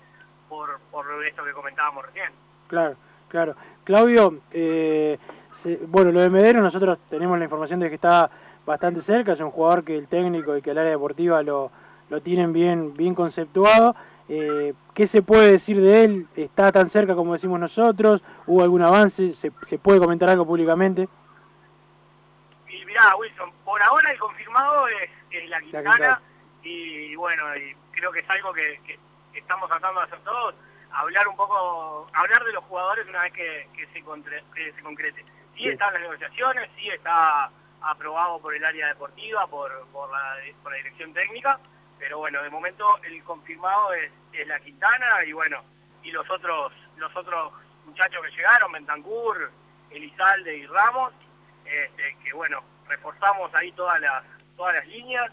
[0.49, 2.31] por, por esto que comentábamos recién.
[2.69, 2.97] Claro,
[3.29, 3.55] claro.
[3.85, 5.19] Claudio, eh,
[5.57, 8.31] se- bueno, lo de Medero nosotros tenemos la información de que está
[8.65, 11.71] bastante cerca, es un jugador que el técnico y que el área deportiva lo,
[12.09, 13.97] lo tienen bien, bien conceptuado.
[14.33, 16.27] Eh, ¿Qué se puede decir de él?
[16.37, 18.23] ¿Está tan cerca como decimos nosotros?
[18.47, 19.35] ¿Hubo algún avance?
[19.35, 21.09] ¿Se, se puede comentar algo públicamente?
[22.69, 26.23] Y mirá, Wilson, por ahora el confirmado es, es la Quintana, Quintana.
[26.63, 28.99] y bueno, y creo que es algo que, que
[29.39, 30.55] estamos tratando de hacer todos,
[30.93, 34.83] hablar un poco, hablar de los jugadores una vez que, que se, contre- que se
[34.83, 35.23] concrete.
[35.57, 35.69] Sí, Sí.
[35.71, 37.51] están las negociaciones, sí está
[37.83, 41.59] aprobado por el área deportiva, por, por, la, por la dirección técnica,
[42.01, 44.11] pero bueno, de momento el confirmado es,
[44.47, 45.63] la Quintana y bueno,
[46.03, 47.53] y los otros, los otros
[47.85, 49.53] muchachos que llegaron, Bentancur,
[49.91, 51.13] Elizalde y Ramos,
[51.65, 54.25] este, que bueno, reforzamos ahí todas las,
[54.57, 55.31] todas las líneas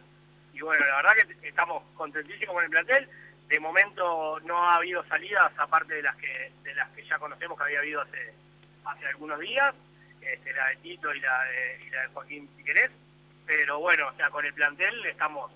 [0.54, 3.10] y bueno, la verdad que estamos contentísimos con el plantel.
[3.48, 7.58] De momento no ha habido salidas aparte de las que de las que ya conocemos
[7.58, 8.34] que había habido hace,
[8.84, 9.74] hace algunos días,
[10.20, 12.92] este, la de Tito y la de, y la de Joaquín Piquerés,
[13.46, 15.50] pero bueno, o sea, con el plantel estamos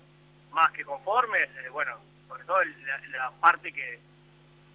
[0.52, 1.96] más que conformes, eh, bueno,
[2.28, 3.98] sobre todo el- la, la parte que,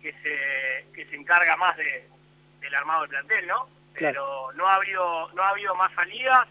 [0.01, 2.07] que se que se encarga más de,
[2.61, 3.67] del armado del plantel, ¿no?
[3.93, 6.47] Pero no ha habido no ha habido más salidas,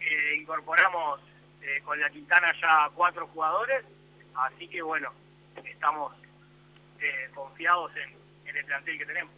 [0.00, 1.20] eh, incorporamos
[1.62, 3.84] eh, con la Quintana ya cuatro jugadores,
[4.34, 5.10] así que bueno,
[5.64, 6.12] estamos
[7.00, 9.32] eh, confiados en, en el plantel que tenemos.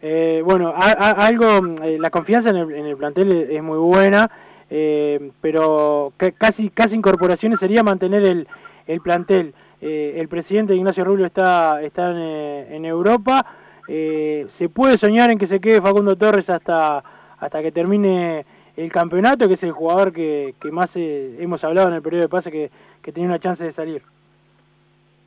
[0.00, 1.46] Eh, bueno, a- a- algo,
[1.84, 4.30] eh, la confianza en el, en el plantel es, es muy buena,
[4.70, 8.48] eh, pero ca- casi casi incorporaciones sería mantener el,
[8.88, 9.54] el plantel.
[9.80, 13.46] Eh, el presidente Ignacio Rubio está, está en, eh, Europa.
[13.86, 17.02] Eh, ¿Se puede soñar en que se quede Facundo Torres hasta,
[17.38, 18.44] hasta que termine
[18.76, 22.28] el campeonato, que es el jugador que, que más hemos hablado en el periodo de
[22.28, 22.70] pase, que,
[23.02, 24.02] que tiene una chance de salir?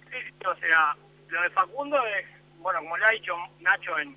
[0.09, 0.95] Sí, o sea,
[1.29, 2.27] lo de Facundo es,
[2.59, 4.15] bueno, como lo ha dicho Nacho en,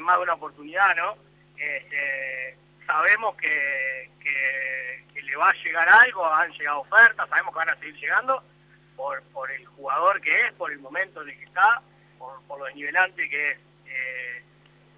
[0.00, 1.16] más de una oportunidad, ¿no?
[1.56, 7.70] Este, sabemos que, que le va a llegar algo, han llegado ofertas, sabemos que van
[7.70, 8.42] a seguir llegando
[8.98, 11.80] por, por el jugador que es, por el momento en el que está,
[12.18, 13.58] por, por lo desnivelante que es.
[13.86, 14.42] Eh,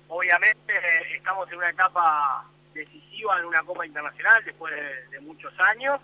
[0.09, 4.73] obviamente eh, estamos en una etapa decisiva en una Copa Internacional después
[5.11, 6.01] de, muchos años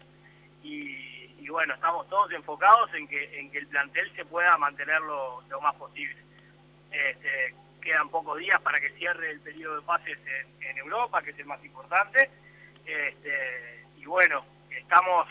[0.63, 5.43] y, bueno, estamos todos enfocados en que, en que el plantel se pueda mantener lo,
[5.63, 6.17] más posible.
[6.91, 11.31] Este, quedan pocos días para que cierre el periodo de pases en, en Europa, que
[11.31, 12.29] es el más importante.
[12.85, 15.29] Este, y bueno, estamos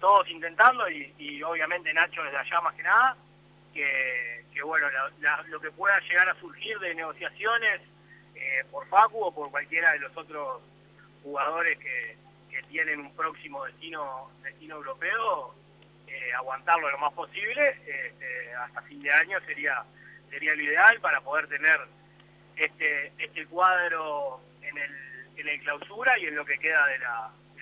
[0.00, 3.16] todos intentando y, obviamente Nacho desde allá más que nada,
[3.72, 4.88] que, bueno,
[5.48, 7.80] lo que pueda llegar a surgir de negociaciones
[8.34, 10.62] eh, por Facu o por cualquiera de los otros
[11.22, 12.18] jugadores que,
[12.68, 15.54] tienen un próximo destino destino europeo,
[16.06, 19.82] eh, aguantarlo lo más posible, este, hasta fin de año sería
[20.28, 21.80] sería lo ideal para poder tener
[22.54, 24.90] este este cuadro en el,
[25.36, 26.98] en el clausura y en lo que queda de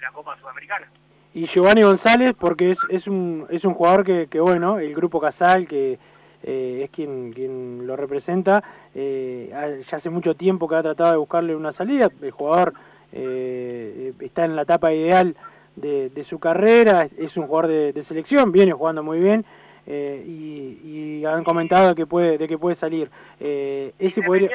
[0.01, 0.91] la Copa Sudamericana.
[1.35, 5.21] Y Giovanni González, porque es, es, un, es un jugador que, que, bueno, el grupo
[5.21, 5.99] Casal, que
[6.43, 8.63] eh, es quien, quien lo representa,
[8.95, 12.11] eh, ya hace mucho tiempo que ha tratado de buscarle una salida.
[12.23, 12.75] El jugador
[13.13, 15.37] eh, está en la etapa ideal
[15.77, 19.45] de, de su carrera, es un jugador de, de selección, viene jugando muy bien.
[19.87, 23.11] eh, y, y han comentado que puede de que puede salir
[23.41, 24.51] Eh, ese podría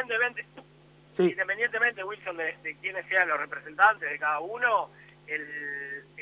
[1.16, 1.24] Sí.
[1.24, 4.90] independientemente Wilson, de, de quiénes sean los representantes de cada uno,
[5.28, 5.42] el,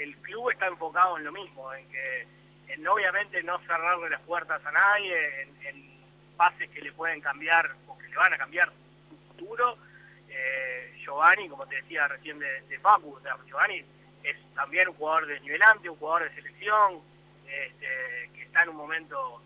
[0.01, 2.27] el club está enfocado en lo mismo, en que
[2.69, 5.91] en obviamente no cerrarle las puertas a nadie, en,
[6.37, 8.71] pases que le pueden cambiar o que le van a cambiar
[9.09, 9.77] su futuro.
[10.27, 13.85] Eh, Giovanni, como te decía recién de, de Facu, Giovanni
[14.23, 17.01] es también un jugador desnivelante, un jugador de selección,
[17.45, 19.41] este, que está en un momento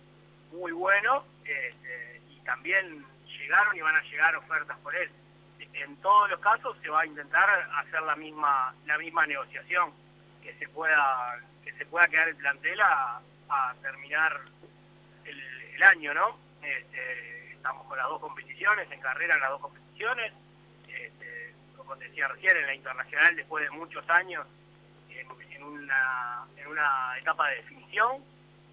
[0.51, 5.09] muy bueno este, y también llegaron y van a llegar ofertas por él.
[5.73, 9.91] En todos los casos se va a intentar hacer la misma la misma negociación,
[10.45, 13.19] que se pueda que se pueda quedar el plantel a,
[13.81, 14.41] terminar
[15.23, 16.39] el, año, ¿no?
[16.61, 20.33] Este, estamos con las dos competiciones, en carrera en las dos competiciones,
[20.87, 24.47] este, como decía recién, en la internacional después de muchos años
[25.09, 28.23] en, una, en una etapa de definición.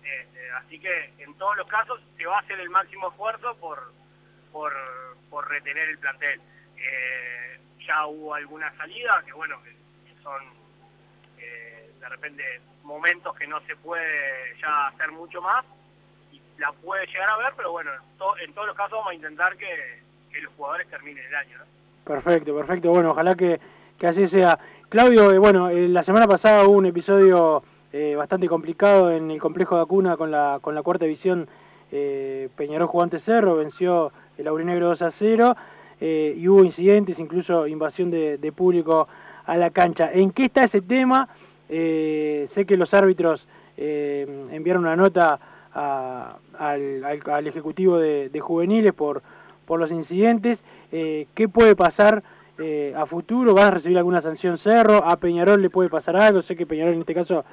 [0.03, 3.93] Este, así que en todos los casos se va a hacer el máximo esfuerzo por,
[4.53, 4.73] por,
[5.29, 6.41] por retener el plantel.
[6.77, 9.75] Eh, ya hubo alguna salida que bueno, que
[10.23, 10.62] son
[12.01, 12.43] de repente
[12.85, 14.03] momentos que no se puede
[14.61, 15.65] ya hacer mucho más
[16.33, 17.91] y la puede llegar a ver, pero bueno,
[18.45, 20.01] en todos los casos vamos a intentar que,
[20.33, 21.59] que los jugadores terminen el año.
[22.05, 22.91] Perfecto, perfecto.
[22.91, 23.61] Bueno, ojalá que,
[23.99, 24.59] que así sea.
[24.89, 27.63] Claudio, eh, bueno, eh, la semana pasada hubo un episodio
[27.93, 31.49] eh, bastante complicado en el complejo de Acuna con la, con la cuarta división.
[32.57, 35.57] Peñarol jugó ante Cerro, venció el Aurinegro 2 a 0
[36.01, 39.09] eh, y hubo incidentes, incluso invasión de público
[39.47, 40.11] a la cancha.
[40.13, 41.29] ¿En qué está ese tema?
[41.69, 45.39] Eh, sé que los árbitros eh, enviaron una nota
[45.75, 49.23] al, al- Ejecutivo de, Juveniles por,
[49.67, 50.63] por los incidentes.
[50.91, 52.23] Eh, ¿Qué puede pasar
[52.97, 53.55] a futuro?
[53.55, 55.03] ¿Vas a recibir alguna sanción Cerro?
[55.05, 56.43] ¿A Peñarol le puede pasar algo?
[56.43, 57.45] Sé que Peñarol en este caso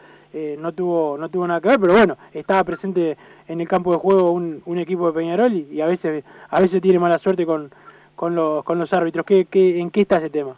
[0.59, 3.17] no, tuvo, no tuvo nada que ver, pero bueno, estaba presente
[3.47, 6.59] en el campo de juego un, un equipo de Peñarol y, y a veces a
[6.59, 7.71] veces tiene mala suerte con,
[8.15, 9.25] con, los, con los árbitros.
[9.25, 10.55] ¿Qué, qué, ¿En qué está ese tema?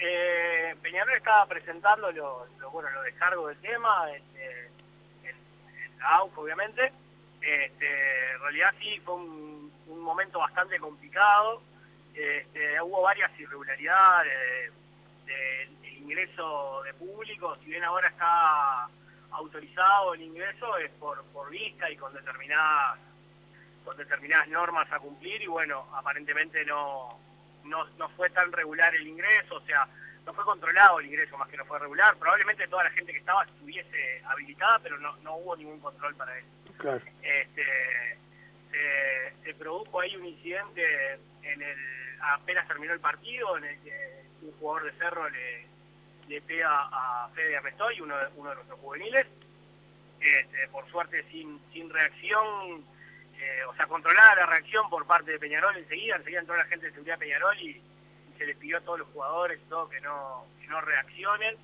[0.00, 4.70] Eh, Peñarol estaba presentando los lo, bueno, los descargos del tema este,
[5.24, 6.92] en, AUF, obviamente.
[7.40, 11.62] Este, en realidad sí fue un, momento bastante complicado.
[12.14, 14.72] Este, hubo varias irregularidades
[15.26, 17.56] del del ingreso de público.
[17.62, 18.88] Si bien ahora está
[19.30, 22.98] autorizado el ingreso, es por, por vista y con determinadas
[23.84, 27.18] con determinadas normas a cumplir y bueno, aparentemente no,
[27.64, 29.88] no, no fue tan regular el ingreso, o sea,
[30.24, 32.16] no fue controlado el ingreso más que no fue regular.
[32.16, 36.38] Probablemente toda la gente que estaba estuviese habilitada, pero no, no hubo ningún control para
[36.38, 36.48] eso.
[36.78, 37.02] Claro.
[37.22, 38.18] Este,
[38.70, 41.78] se, se produjo ahí un incidente en el
[42.22, 45.66] apenas terminó el partido, en el que un jugador de Cerro le,
[46.28, 49.26] le pega a Fede Amestoy, uno de, uno de nuestros juveniles.
[50.20, 52.84] Este, por suerte sin, sin reacción,
[53.44, 56.86] eh, o sea, controlada la reacción por parte de Peñarol enseguida, enseguida entró la gente
[56.86, 57.82] de seguridad Peñarol y,
[58.38, 61.56] se les pidió a todos los jugadores y todo que no, no reaccionen.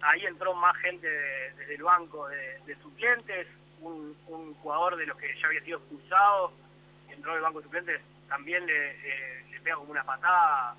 [0.00, 3.46] Ahí entró más gente de- desde el banco de, suplentes,
[3.80, 4.16] un,
[4.62, 6.52] jugador de los que ya había sido expulsado,
[7.10, 10.74] entró del banco de suplentes, también le, le- pega como una patada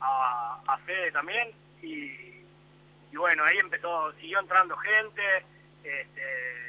[0.00, 1.50] a, a Fede también
[1.82, 2.44] y,
[3.12, 5.44] y bueno, ahí empezó, siguió entrando gente,
[5.84, 6.65] este,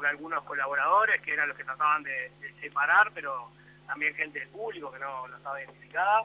[0.00, 3.50] que algunos colaboradores que eran los que trataban de, separar, pero
[3.86, 6.24] también gente del público que no, no estaba identificada.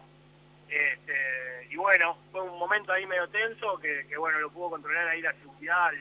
[0.68, 5.22] Este, y bueno, fue un momento ahí medio tenso que, bueno, lo pudo controlar ahí
[5.22, 5.91] la seguridad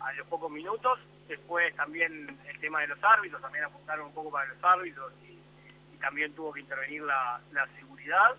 [0.00, 0.98] a los pocos minutos.
[1.28, 5.38] Después también el tema de los árbitros, también apuntaron un poco para los árbitros y,
[6.00, 8.34] también tuvo que intervenir la, la seguridad.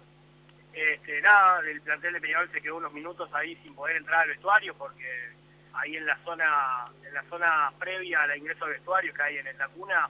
[0.74, 4.30] Este, nada, el plantel de Peñarol se quedó unos minutos ahí sin poder entrar al
[4.30, 5.06] vestuario porque
[5.74, 9.58] ahí en la zona en la zona previa al ingreso al vestuario que hay en
[9.58, 10.10] la cuna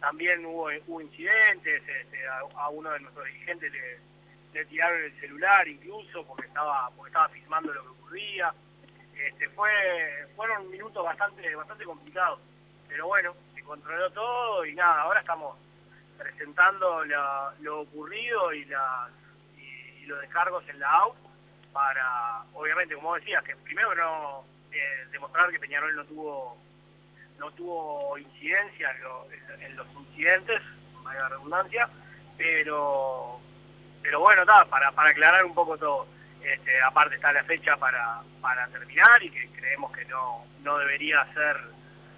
[0.00, 6.24] también hubo, hubo incidentes, este, a, uno de nuestros dirigentes le, tiraron el celular incluso
[6.26, 8.52] porque estaba porque estaba filmando lo que ocurría.
[9.16, 9.70] Este, fue
[10.36, 12.40] fueron minutos bastante bastante complicados,
[12.88, 15.56] pero bueno, se controló todo y nada, ahora estamos
[16.16, 19.10] presentando la- lo ocurrido y las
[19.56, 19.62] y,
[20.02, 21.16] y los descargos en la AUF
[21.72, 26.56] para, obviamente, como decías, que primero no eh, demostrar que Peñarol no tuvo
[27.38, 30.60] no tuvo incidencia en, lo- en- en los incidentes,
[31.04, 31.88] la redundancia,
[32.36, 33.40] pero
[34.02, 36.06] pero bueno, ta, para, para aclarar un poco todo.
[36.42, 41.26] Este, aparte está la fecha para, para terminar y que creemos que no, no debería
[41.34, 41.56] ser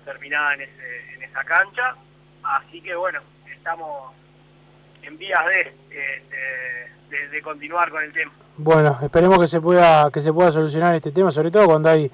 [0.04, 1.96] terminada en, ese, en esa cancha.
[2.42, 3.20] Así que bueno,
[3.50, 4.12] estamos
[5.02, 8.32] en vías de, este, de, de continuar con el tema.
[8.56, 12.10] Bueno, esperemos que se pueda que se pueda solucionar este tema, sobre todo cuando hay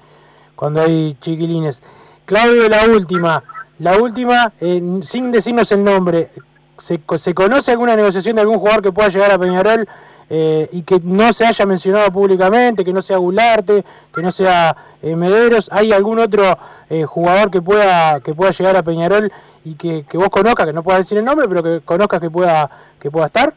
[0.57, 1.81] cuando hay chiquilines.
[2.25, 3.41] Claudio, la última,
[3.79, 6.29] la última, eh, sin decirnos el nombre,
[6.77, 9.87] ¿se, ¿se conoce alguna negociación de algún jugador que pueda llegar a Peñarol
[10.29, 14.75] eh, y que no se haya mencionado públicamente, que no sea Gularte, que no sea
[15.01, 15.69] eh, Mederos?
[15.71, 16.57] ¿Hay algún otro
[16.89, 19.31] eh, jugador que pueda que pueda llegar a Peñarol
[19.63, 22.31] y que, que vos conozcas, que no puedas decir el nombre, pero que conozcas que
[22.31, 23.53] pueda que pueda estar?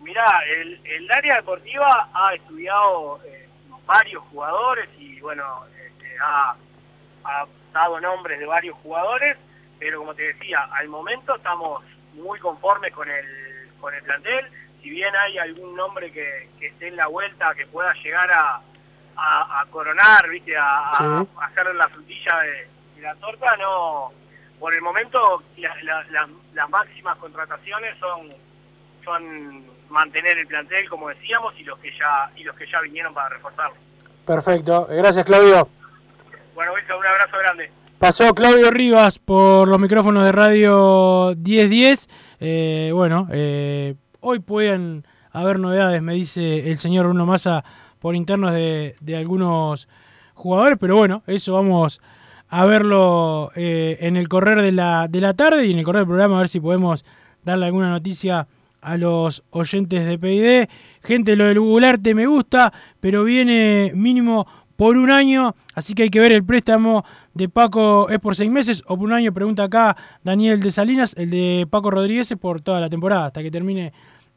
[0.00, 3.48] Mirá, el, el área deportiva ha estudiado eh,
[3.86, 4.88] varios jugadores
[5.20, 6.56] y bueno, este, ha,
[7.24, 9.36] ha dado nombres de varios jugadores,
[9.78, 14.46] pero como te decía, al momento estamos muy conformes con el, con el plantel.
[14.82, 18.60] Si bien hay algún nombre que, que esté en la vuelta que pueda llegar a,
[19.14, 20.56] a, a coronar, ¿viste?
[20.56, 21.04] A, Sí.
[21.38, 24.10] a hacer la frutilla de, de la torta, no.
[24.58, 28.32] Por el momento, la- la- la- las máximas contrataciones son
[29.04, 33.12] son mantener el plantel como decíamos y los que ya y los que ya vinieron
[33.14, 33.76] para reforzarlo.
[34.30, 35.68] Perfecto, gracias Claudio.
[36.54, 37.68] Bueno, Wilson, un abrazo grande.
[37.98, 42.08] Pasó Claudio Rivas por los micrófonos de Radio 1010.
[42.38, 47.64] Eh, bueno, eh, hoy pueden haber novedades, me dice el señor Bruno Massa,
[47.98, 49.88] por internos de, de algunos
[50.34, 52.00] jugadores, pero bueno, eso vamos
[52.48, 56.02] a verlo eh, en el correr de la, de la tarde y en el correr
[56.02, 57.04] del programa, a ver si podemos
[57.42, 58.46] darle alguna noticia
[58.80, 60.68] a los oyentes de PID.
[61.02, 66.04] Gente, lo del Google Arte me gusta, pero viene mínimo por un año, así que
[66.04, 67.04] hay que ver el préstamo
[67.34, 71.14] de Paco es por seis meses o por un año, pregunta acá Daniel de Salinas,
[71.18, 73.92] el de Paco Rodríguez es por toda la temporada, hasta que termine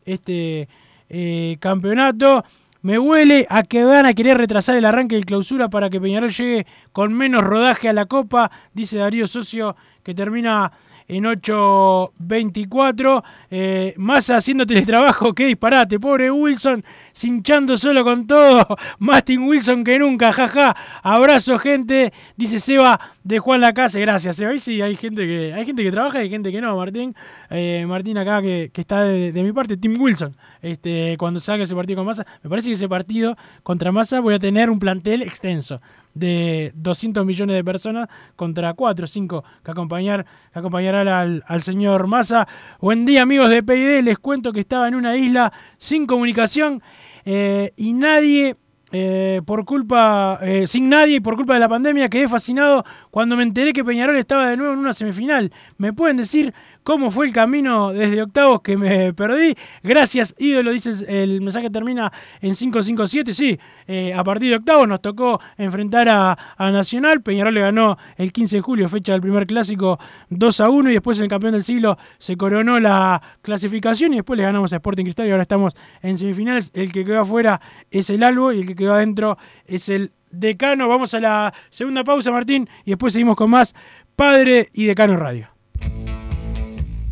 [0.05, 0.67] este
[1.09, 2.43] eh, campeonato.
[2.81, 6.31] Me huele a que van a querer retrasar el arranque de clausura para que Peñarol
[6.31, 10.73] llegue con menos rodaje a la Copa, dice Darío Socio, que termina
[11.07, 13.23] en 8.24.
[13.51, 15.99] Eh, más haciendo teletrabajo, qué disparate.
[15.99, 18.65] Pobre Wilson, cinchando solo con todo.
[18.99, 20.75] Martin Wilson que nunca, jaja.
[21.01, 22.13] Abrazo, gente.
[22.35, 23.99] Dice Seba de Juan Lacase.
[24.01, 24.51] Gracias, Seba.
[24.51, 27.15] Ahí sí, hay gente que, hay gente que trabaja y hay gente que no, Martín.
[27.49, 30.35] Eh, Martín acá que, que está de, de, mi parte, Tim Wilson.
[30.61, 34.33] Este, cuando salga ese partido con Massa, me parece que ese partido contra Massa voy
[34.33, 35.81] a tener un plantel extenso
[36.13, 41.61] de 200 millones de personas contra 4 o 5 que, acompañar, que acompañarán al, al,
[41.61, 42.47] señor Massa.
[42.79, 46.81] Buen día amigos de PID, les cuento que estaba en una isla sin comunicación
[47.25, 48.55] eh, y nadie,
[48.91, 53.35] eh, por culpa, eh, sin nadie y por culpa de la pandemia, quedé fascinado cuando
[53.37, 55.51] me enteré que Peñarol estaba de nuevo en una semifinal.
[55.77, 56.53] ¿Me pueden decir
[56.83, 59.55] cómo fue el camino desde octavos que me perdí.
[59.81, 62.11] Gracias, ídolo, dice el mensaje termina
[62.41, 63.33] en 557.
[63.33, 67.21] Sí, eh, a partir de octavos nos tocó enfrentar a, Nacional.
[67.21, 70.93] Peñarol le ganó el 15 de julio, fecha del primer clásico 2 a 1 y
[70.93, 75.03] después el campeón del siglo se coronó la clasificación y después le ganamos a Sporting
[75.03, 76.71] Cristal y ahora estamos en semifinales.
[76.73, 77.61] El que quedó afuera
[77.91, 80.87] es el Albo y el que quedó adentro es el Decano.
[80.87, 83.75] Vamos a la segunda pausa, Martín, y después seguimos con más
[84.15, 85.52] Padre y Decano Radio.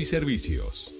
[0.00, 0.99] y servicios.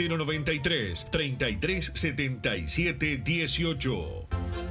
[0.07, 4.70] 093 33 77 18.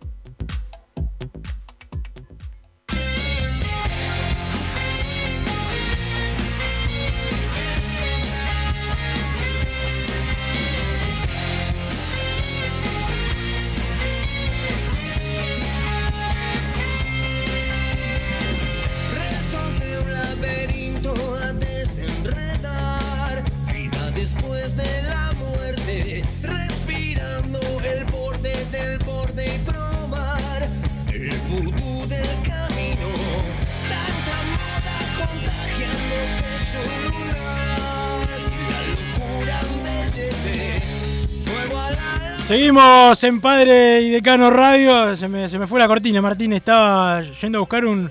[43.11, 45.13] En Padre y Decano Radio.
[45.17, 46.53] Se me, se me fue la cortina, Martín.
[46.53, 48.09] Estaba yendo a buscar un,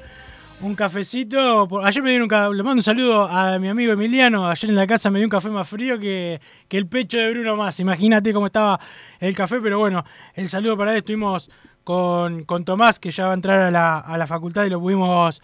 [0.60, 1.66] un cafecito.
[1.82, 4.46] Ayer me dieron un ca- Le mando un saludo a mi amigo Emiliano.
[4.46, 6.38] Ayer en la casa me dio un café más frío que,
[6.68, 7.80] que el pecho de Bruno Más.
[7.80, 8.78] Imagínate cómo estaba
[9.18, 10.98] el café, pero bueno, el saludo para él.
[10.98, 11.50] Estuvimos
[11.82, 14.80] con, con Tomás, que ya va a entrar a la, a la facultad y lo
[14.80, 15.40] pudimos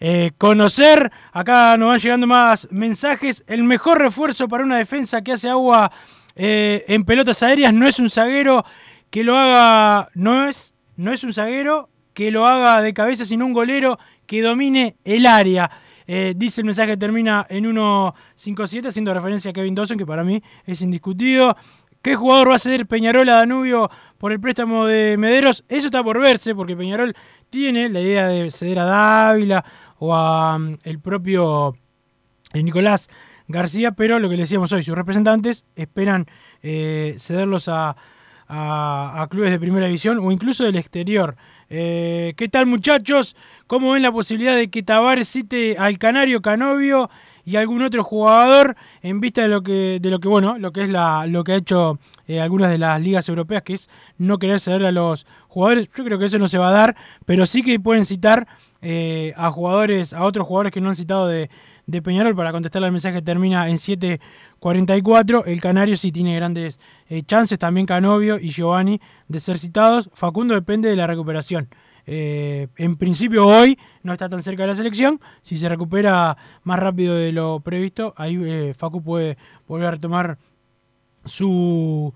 [0.00, 1.12] eh, conocer.
[1.32, 3.44] Acá nos van llegando más mensajes.
[3.46, 5.92] El mejor refuerzo para una defensa que hace agua
[6.36, 8.64] eh, en pelotas aéreas no es un zaguero
[9.10, 10.10] que lo haga.
[10.14, 14.42] No es, no es un zaguero que lo haga de cabeza, sino un golero que
[14.42, 15.70] domine el área.
[16.06, 20.22] Eh, dice el mensaje que termina en 1.57, haciendo referencia a Kevin Dawson, que para
[20.22, 21.56] mí es indiscutido.
[22.00, 25.64] ¿Qué jugador va a ser Peñarol a Danubio por el préstamo de Mederos.
[25.68, 27.14] Eso está por verse porque Peñarol
[27.50, 29.64] tiene la idea de ceder a Dávila
[29.98, 31.74] o a mm, el propio
[32.52, 33.08] eh, Nicolás
[33.48, 36.26] García, pero lo que le decíamos hoy, sus representantes esperan
[36.62, 37.96] eh, cederlos a,
[39.28, 41.36] clubes de primera división o incluso del exterior.
[41.68, 43.36] Eh, ¿Qué tal muchachos?
[43.66, 47.10] ¿Cómo ven la posibilidad de que Tavares cite al Canario Canovio
[47.44, 50.82] y algún otro jugador en vista de lo que, de lo que bueno, lo que
[50.82, 54.38] es la, lo que ha hecho eh, algunas de las ligas europeas, que es no
[54.38, 55.88] querer ceder a los jugadores?
[55.96, 58.46] Yo creo que eso no se va a dar, pero sí que pueden citar
[59.36, 61.50] a jugadores, a otros jugadores que no han citado de,
[61.86, 65.44] de Peñarol para contestar al mensaje termina en 7.44.
[65.46, 70.10] El Canario sí tiene grandes eh, chances, también Canovio y Giovanni de ser citados.
[70.12, 71.68] Facundo depende de la recuperación.
[72.08, 75.20] Eh, en principio hoy no está tan cerca de la selección.
[75.42, 80.38] Si se recupera más rápido de lo previsto, ahí eh, Facu puede volver a retomar
[81.24, 82.14] su,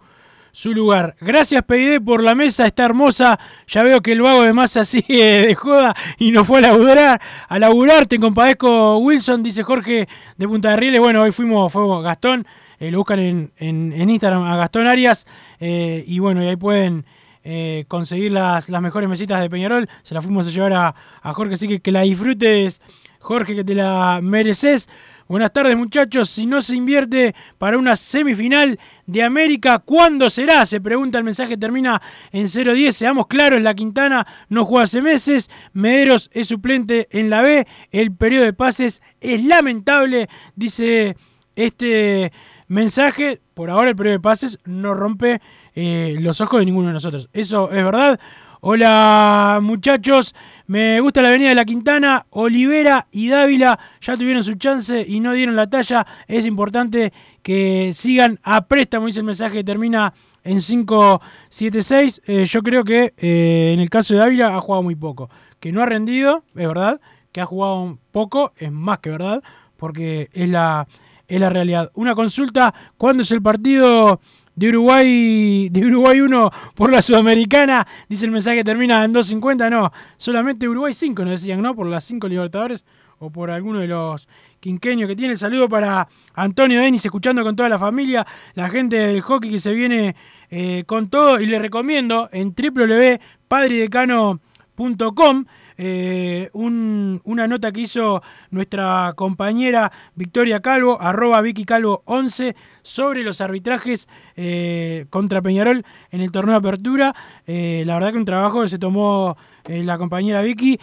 [0.52, 1.16] su lugar.
[1.20, 3.38] Gracias PID por la mesa, está hermosa.
[3.66, 7.20] Ya veo que el vago de masa sigue de joda y no fue a laburar.
[7.48, 11.00] A laburar, te compadezco Wilson, dice Jorge de Punta de Rieles.
[11.00, 12.46] Bueno, hoy fuimos, fue Gastón.
[12.78, 15.26] Eh, lo buscan en, en, Instagram a Gastón Arias.
[15.60, 17.04] Eh, y bueno, ahí pueden
[17.44, 19.88] eh, conseguir las, las mejores mesitas de Peñarol.
[20.02, 22.80] Se las fuimos a llevar a, a Jorge, así que que la disfrutes,
[23.18, 24.88] Jorge, que te la mereces.
[25.30, 30.66] Buenas tardes muchachos, si no se invierte para una semifinal de América, ¿cuándo será?
[30.66, 31.18] Se pregunta.
[31.18, 32.02] El mensaje, termina
[32.32, 37.42] en 0-10, seamos claros, la Quintana no juega hace meses, Mederos es suplente en la
[37.42, 41.16] B, el periodo de pases es lamentable, dice
[41.54, 42.32] este
[42.66, 45.40] mensaje, por ahora el periodo de pases no rompe
[45.76, 48.18] eh, los ojos de ninguno de nosotros, eso es verdad.
[48.62, 50.34] Hola muchachos,
[50.70, 55.18] me gusta la avenida de la Quintana, Olivera y Dávila ya tuvieron su chance y
[55.18, 56.06] no dieron la talla.
[56.28, 57.12] Es importante
[57.42, 60.14] que sigan a préstamo, dice el mensaje que termina
[60.44, 62.22] en 576.
[62.24, 65.28] Eh, yo creo que eh, en el caso de Dávila ha jugado muy poco.
[65.58, 67.00] Que no ha rendido, es verdad.
[67.32, 69.42] Que ha jugado poco, es más que verdad,
[69.76, 70.86] porque es la,
[71.26, 71.90] es la realidad.
[71.94, 74.20] Una consulta, ¿cuándo es el partido
[74.54, 77.86] de Uruguay, de Uruguay 1 por la Sudamericana.
[78.08, 79.70] Dice el mensaje termina en 2.50.
[79.70, 81.74] No, solamente Uruguay 5 nos decían, ¿no?
[81.74, 82.84] Por las 5 Libertadores
[83.18, 84.28] o por alguno de los
[84.60, 85.32] quinqueños que tiene.
[85.32, 89.58] El saludo para Antonio Denis, escuchando con toda la familia, la gente del hockey que
[89.58, 90.16] se viene
[90.50, 91.38] eh, con todo.
[91.40, 95.44] Y le recomiendo en www.padridecano.com
[95.82, 103.40] eh, una nota que hizo nuestra compañera Victoria Calvo, arroba Vicky Calvo 11, sobre los
[103.40, 104.06] arbitrajes
[104.36, 107.14] eh, contra Peñarol en el torneo de apertura.
[107.46, 110.78] Eh, la verdad que un trabajo que se tomó la compañera Vicky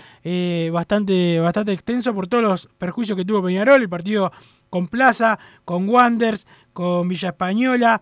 [0.72, 4.32] bastante, bastante extenso por todos los perjuicios que tuvo Peñarol, el partido
[4.72, 8.02] con Plaza, con Wanders, con Villa Española,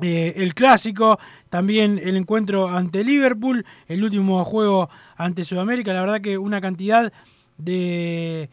[0.00, 1.18] eh, el clásico,
[1.48, 7.12] también el encuentro ante Liverpool, el último juego ante Sudamérica, la verdad que una cantidad
[7.56, 8.48] de,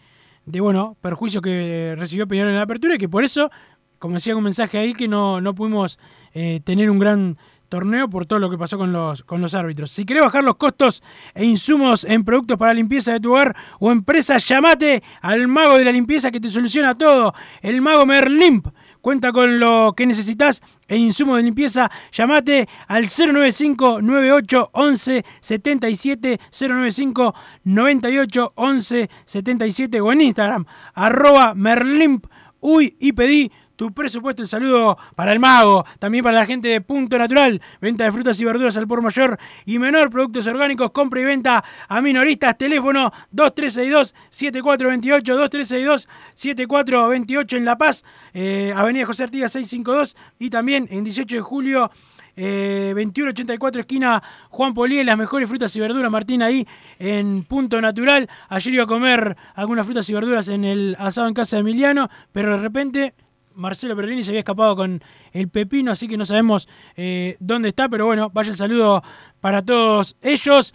[0.45, 3.51] de bueno, perjuicios que recibió Peñarol en la apertura y que por eso,
[3.99, 5.99] como decía un mensaje ahí, que no, no pudimos
[6.33, 7.37] eh, tener un gran
[7.69, 9.91] torneo por todo lo que pasó con los, con los árbitros.
[9.91, 13.91] Si querés bajar los costos e insumos en productos para limpieza de tu hogar o
[13.91, 18.67] empresa, llamate al mago de la limpieza que te soluciona todo, el mago Merlimp
[19.05, 21.91] cuenta con lo que necesitas en insumo de limpieza.
[22.11, 27.35] Llamate al 095 98 11 77 095
[27.65, 32.25] 98 11 77 o en Instagram arroba merlimp
[32.61, 34.41] uy y pedí tu presupuesto.
[34.41, 38.39] El saludo para el mago, también para la gente de Punto Natural, venta de frutas
[38.39, 42.57] y verduras al por mayor y menor, productos orgánicos, compra y venta a minoristas.
[42.57, 48.03] Teléfono 2362-7428, 2362-7428 en La Paz,
[48.33, 51.91] eh, Avenida José Artigas 652 y también en 18 de julio.
[52.37, 56.67] Eh, 2184 esquina Juan Polié, las mejores frutas y verduras, Martín, ahí
[56.99, 58.29] en Punto Natural.
[58.49, 62.09] Ayer iba a comer algunas frutas y verduras en el asado en casa de Emiliano,
[62.33, 63.13] pero de repente
[63.55, 65.01] Marcelo Perlini se había escapado con
[65.31, 69.03] el pepino, así que no sabemos eh, dónde está, pero bueno, vaya el saludo
[69.41, 70.73] para todos ellos.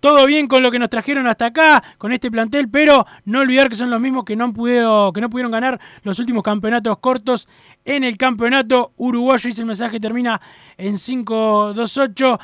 [0.00, 3.68] Todo bien con lo que nos trajeron hasta acá, con este plantel, pero no olvidar
[3.68, 7.48] que son los mismos que no, pudieron, que no pudieron ganar los últimos campeonatos cortos
[7.84, 9.48] en el campeonato uruguayo.
[9.48, 10.40] Dice el mensaje, termina
[10.76, 12.40] en 5-2-8.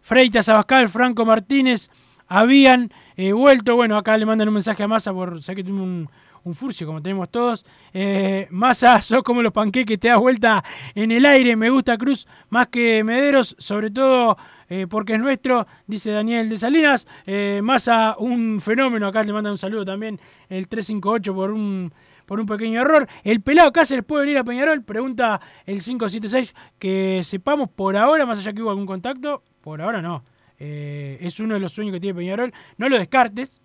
[0.00, 1.90] Freitas Abascal, Franco Martínez
[2.28, 3.76] habían eh, vuelto.
[3.76, 6.08] Bueno, acá le mandan un mensaje a Massa por, sé que tuve un,
[6.44, 7.64] un furcio como tenemos todos.
[7.92, 10.64] Eh, Massa, sos como los panqueques, te das vuelta
[10.94, 11.56] en el aire.
[11.56, 14.36] Me gusta Cruz más que Mederos, sobre todo
[14.68, 17.06] eh, porque es nuestro, dice Daniel de Salinas.
[17.26, 19.06] Eh, Massa, un fenómeno.
[19.06, 20.18] Acá le manda un saludo también
[20.48, 21.92] el 358 por un
[22.26, 23.06] por un pequeño error.
[23.24, 24.82] ¿El pelado Cáceres puede venir a Peñarol?
[24.82, 26.54] Pregunta el 576.
[26.78, 30.24] Que sepamos por ahora, más allá que hubo algún contacto, por ahora no.
[30.58, 32.54] Eh, es uno de los sueños que tiene Peñarol.
[32.78, 33.60] No lo descartes,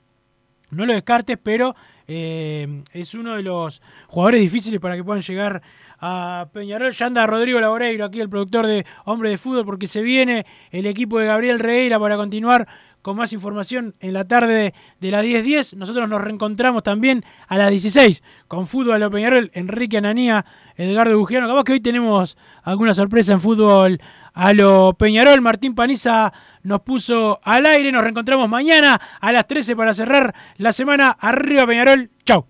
[0.72, 1.76] no lo descartes, pero
[2.08, 5.62] eh, es uno de los jugadores difíciles para que puedan llegar
[6.00, 6.94] a Peñarol.
[6.94, 10.86] Ya anda Rodrigo Laboreiro, aquí el productor de Hombre de Fútbol, porque se viene el
[10.86, 12.68] equipo de Gabriel Regueira para continuar
[13.02, 15.78] con más información en la tarde de, las 10.10.
[15.78, 20.46] Nosotros nos reencontramos también a las 16 con Fútbol a Peñarol, Enrique Ananía,
[20.76, 21.48] Edgardo Bugiano.
[21.48, 24.02] Capaz que hoy tenemos alguna sorpresa en fútbol
[24.38, 25.42] a lo Peñarol.
[25.42, 26.32] Martín Paniza
[26.62, 27.92] nos puso al aire.
[27.92, 31.18] Nos reencontramos mañana a las 13 para cerrar la semana.
[31.20, 32.12] Arriba Peñarol.
[32.24, 32.46] Chau.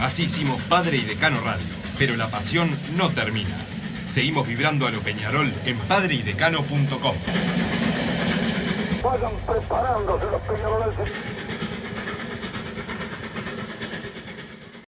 [0.00, 1.66] Así hicimos Padre y Decano Radio,
[1.98, 3.56] pero la pasión no termina.
[4.06, 7.16] Seguimos vibrando a lo Peñarol en padreidecano.com.
[9.02, 11.10] Vayan preparándose los peñaroles.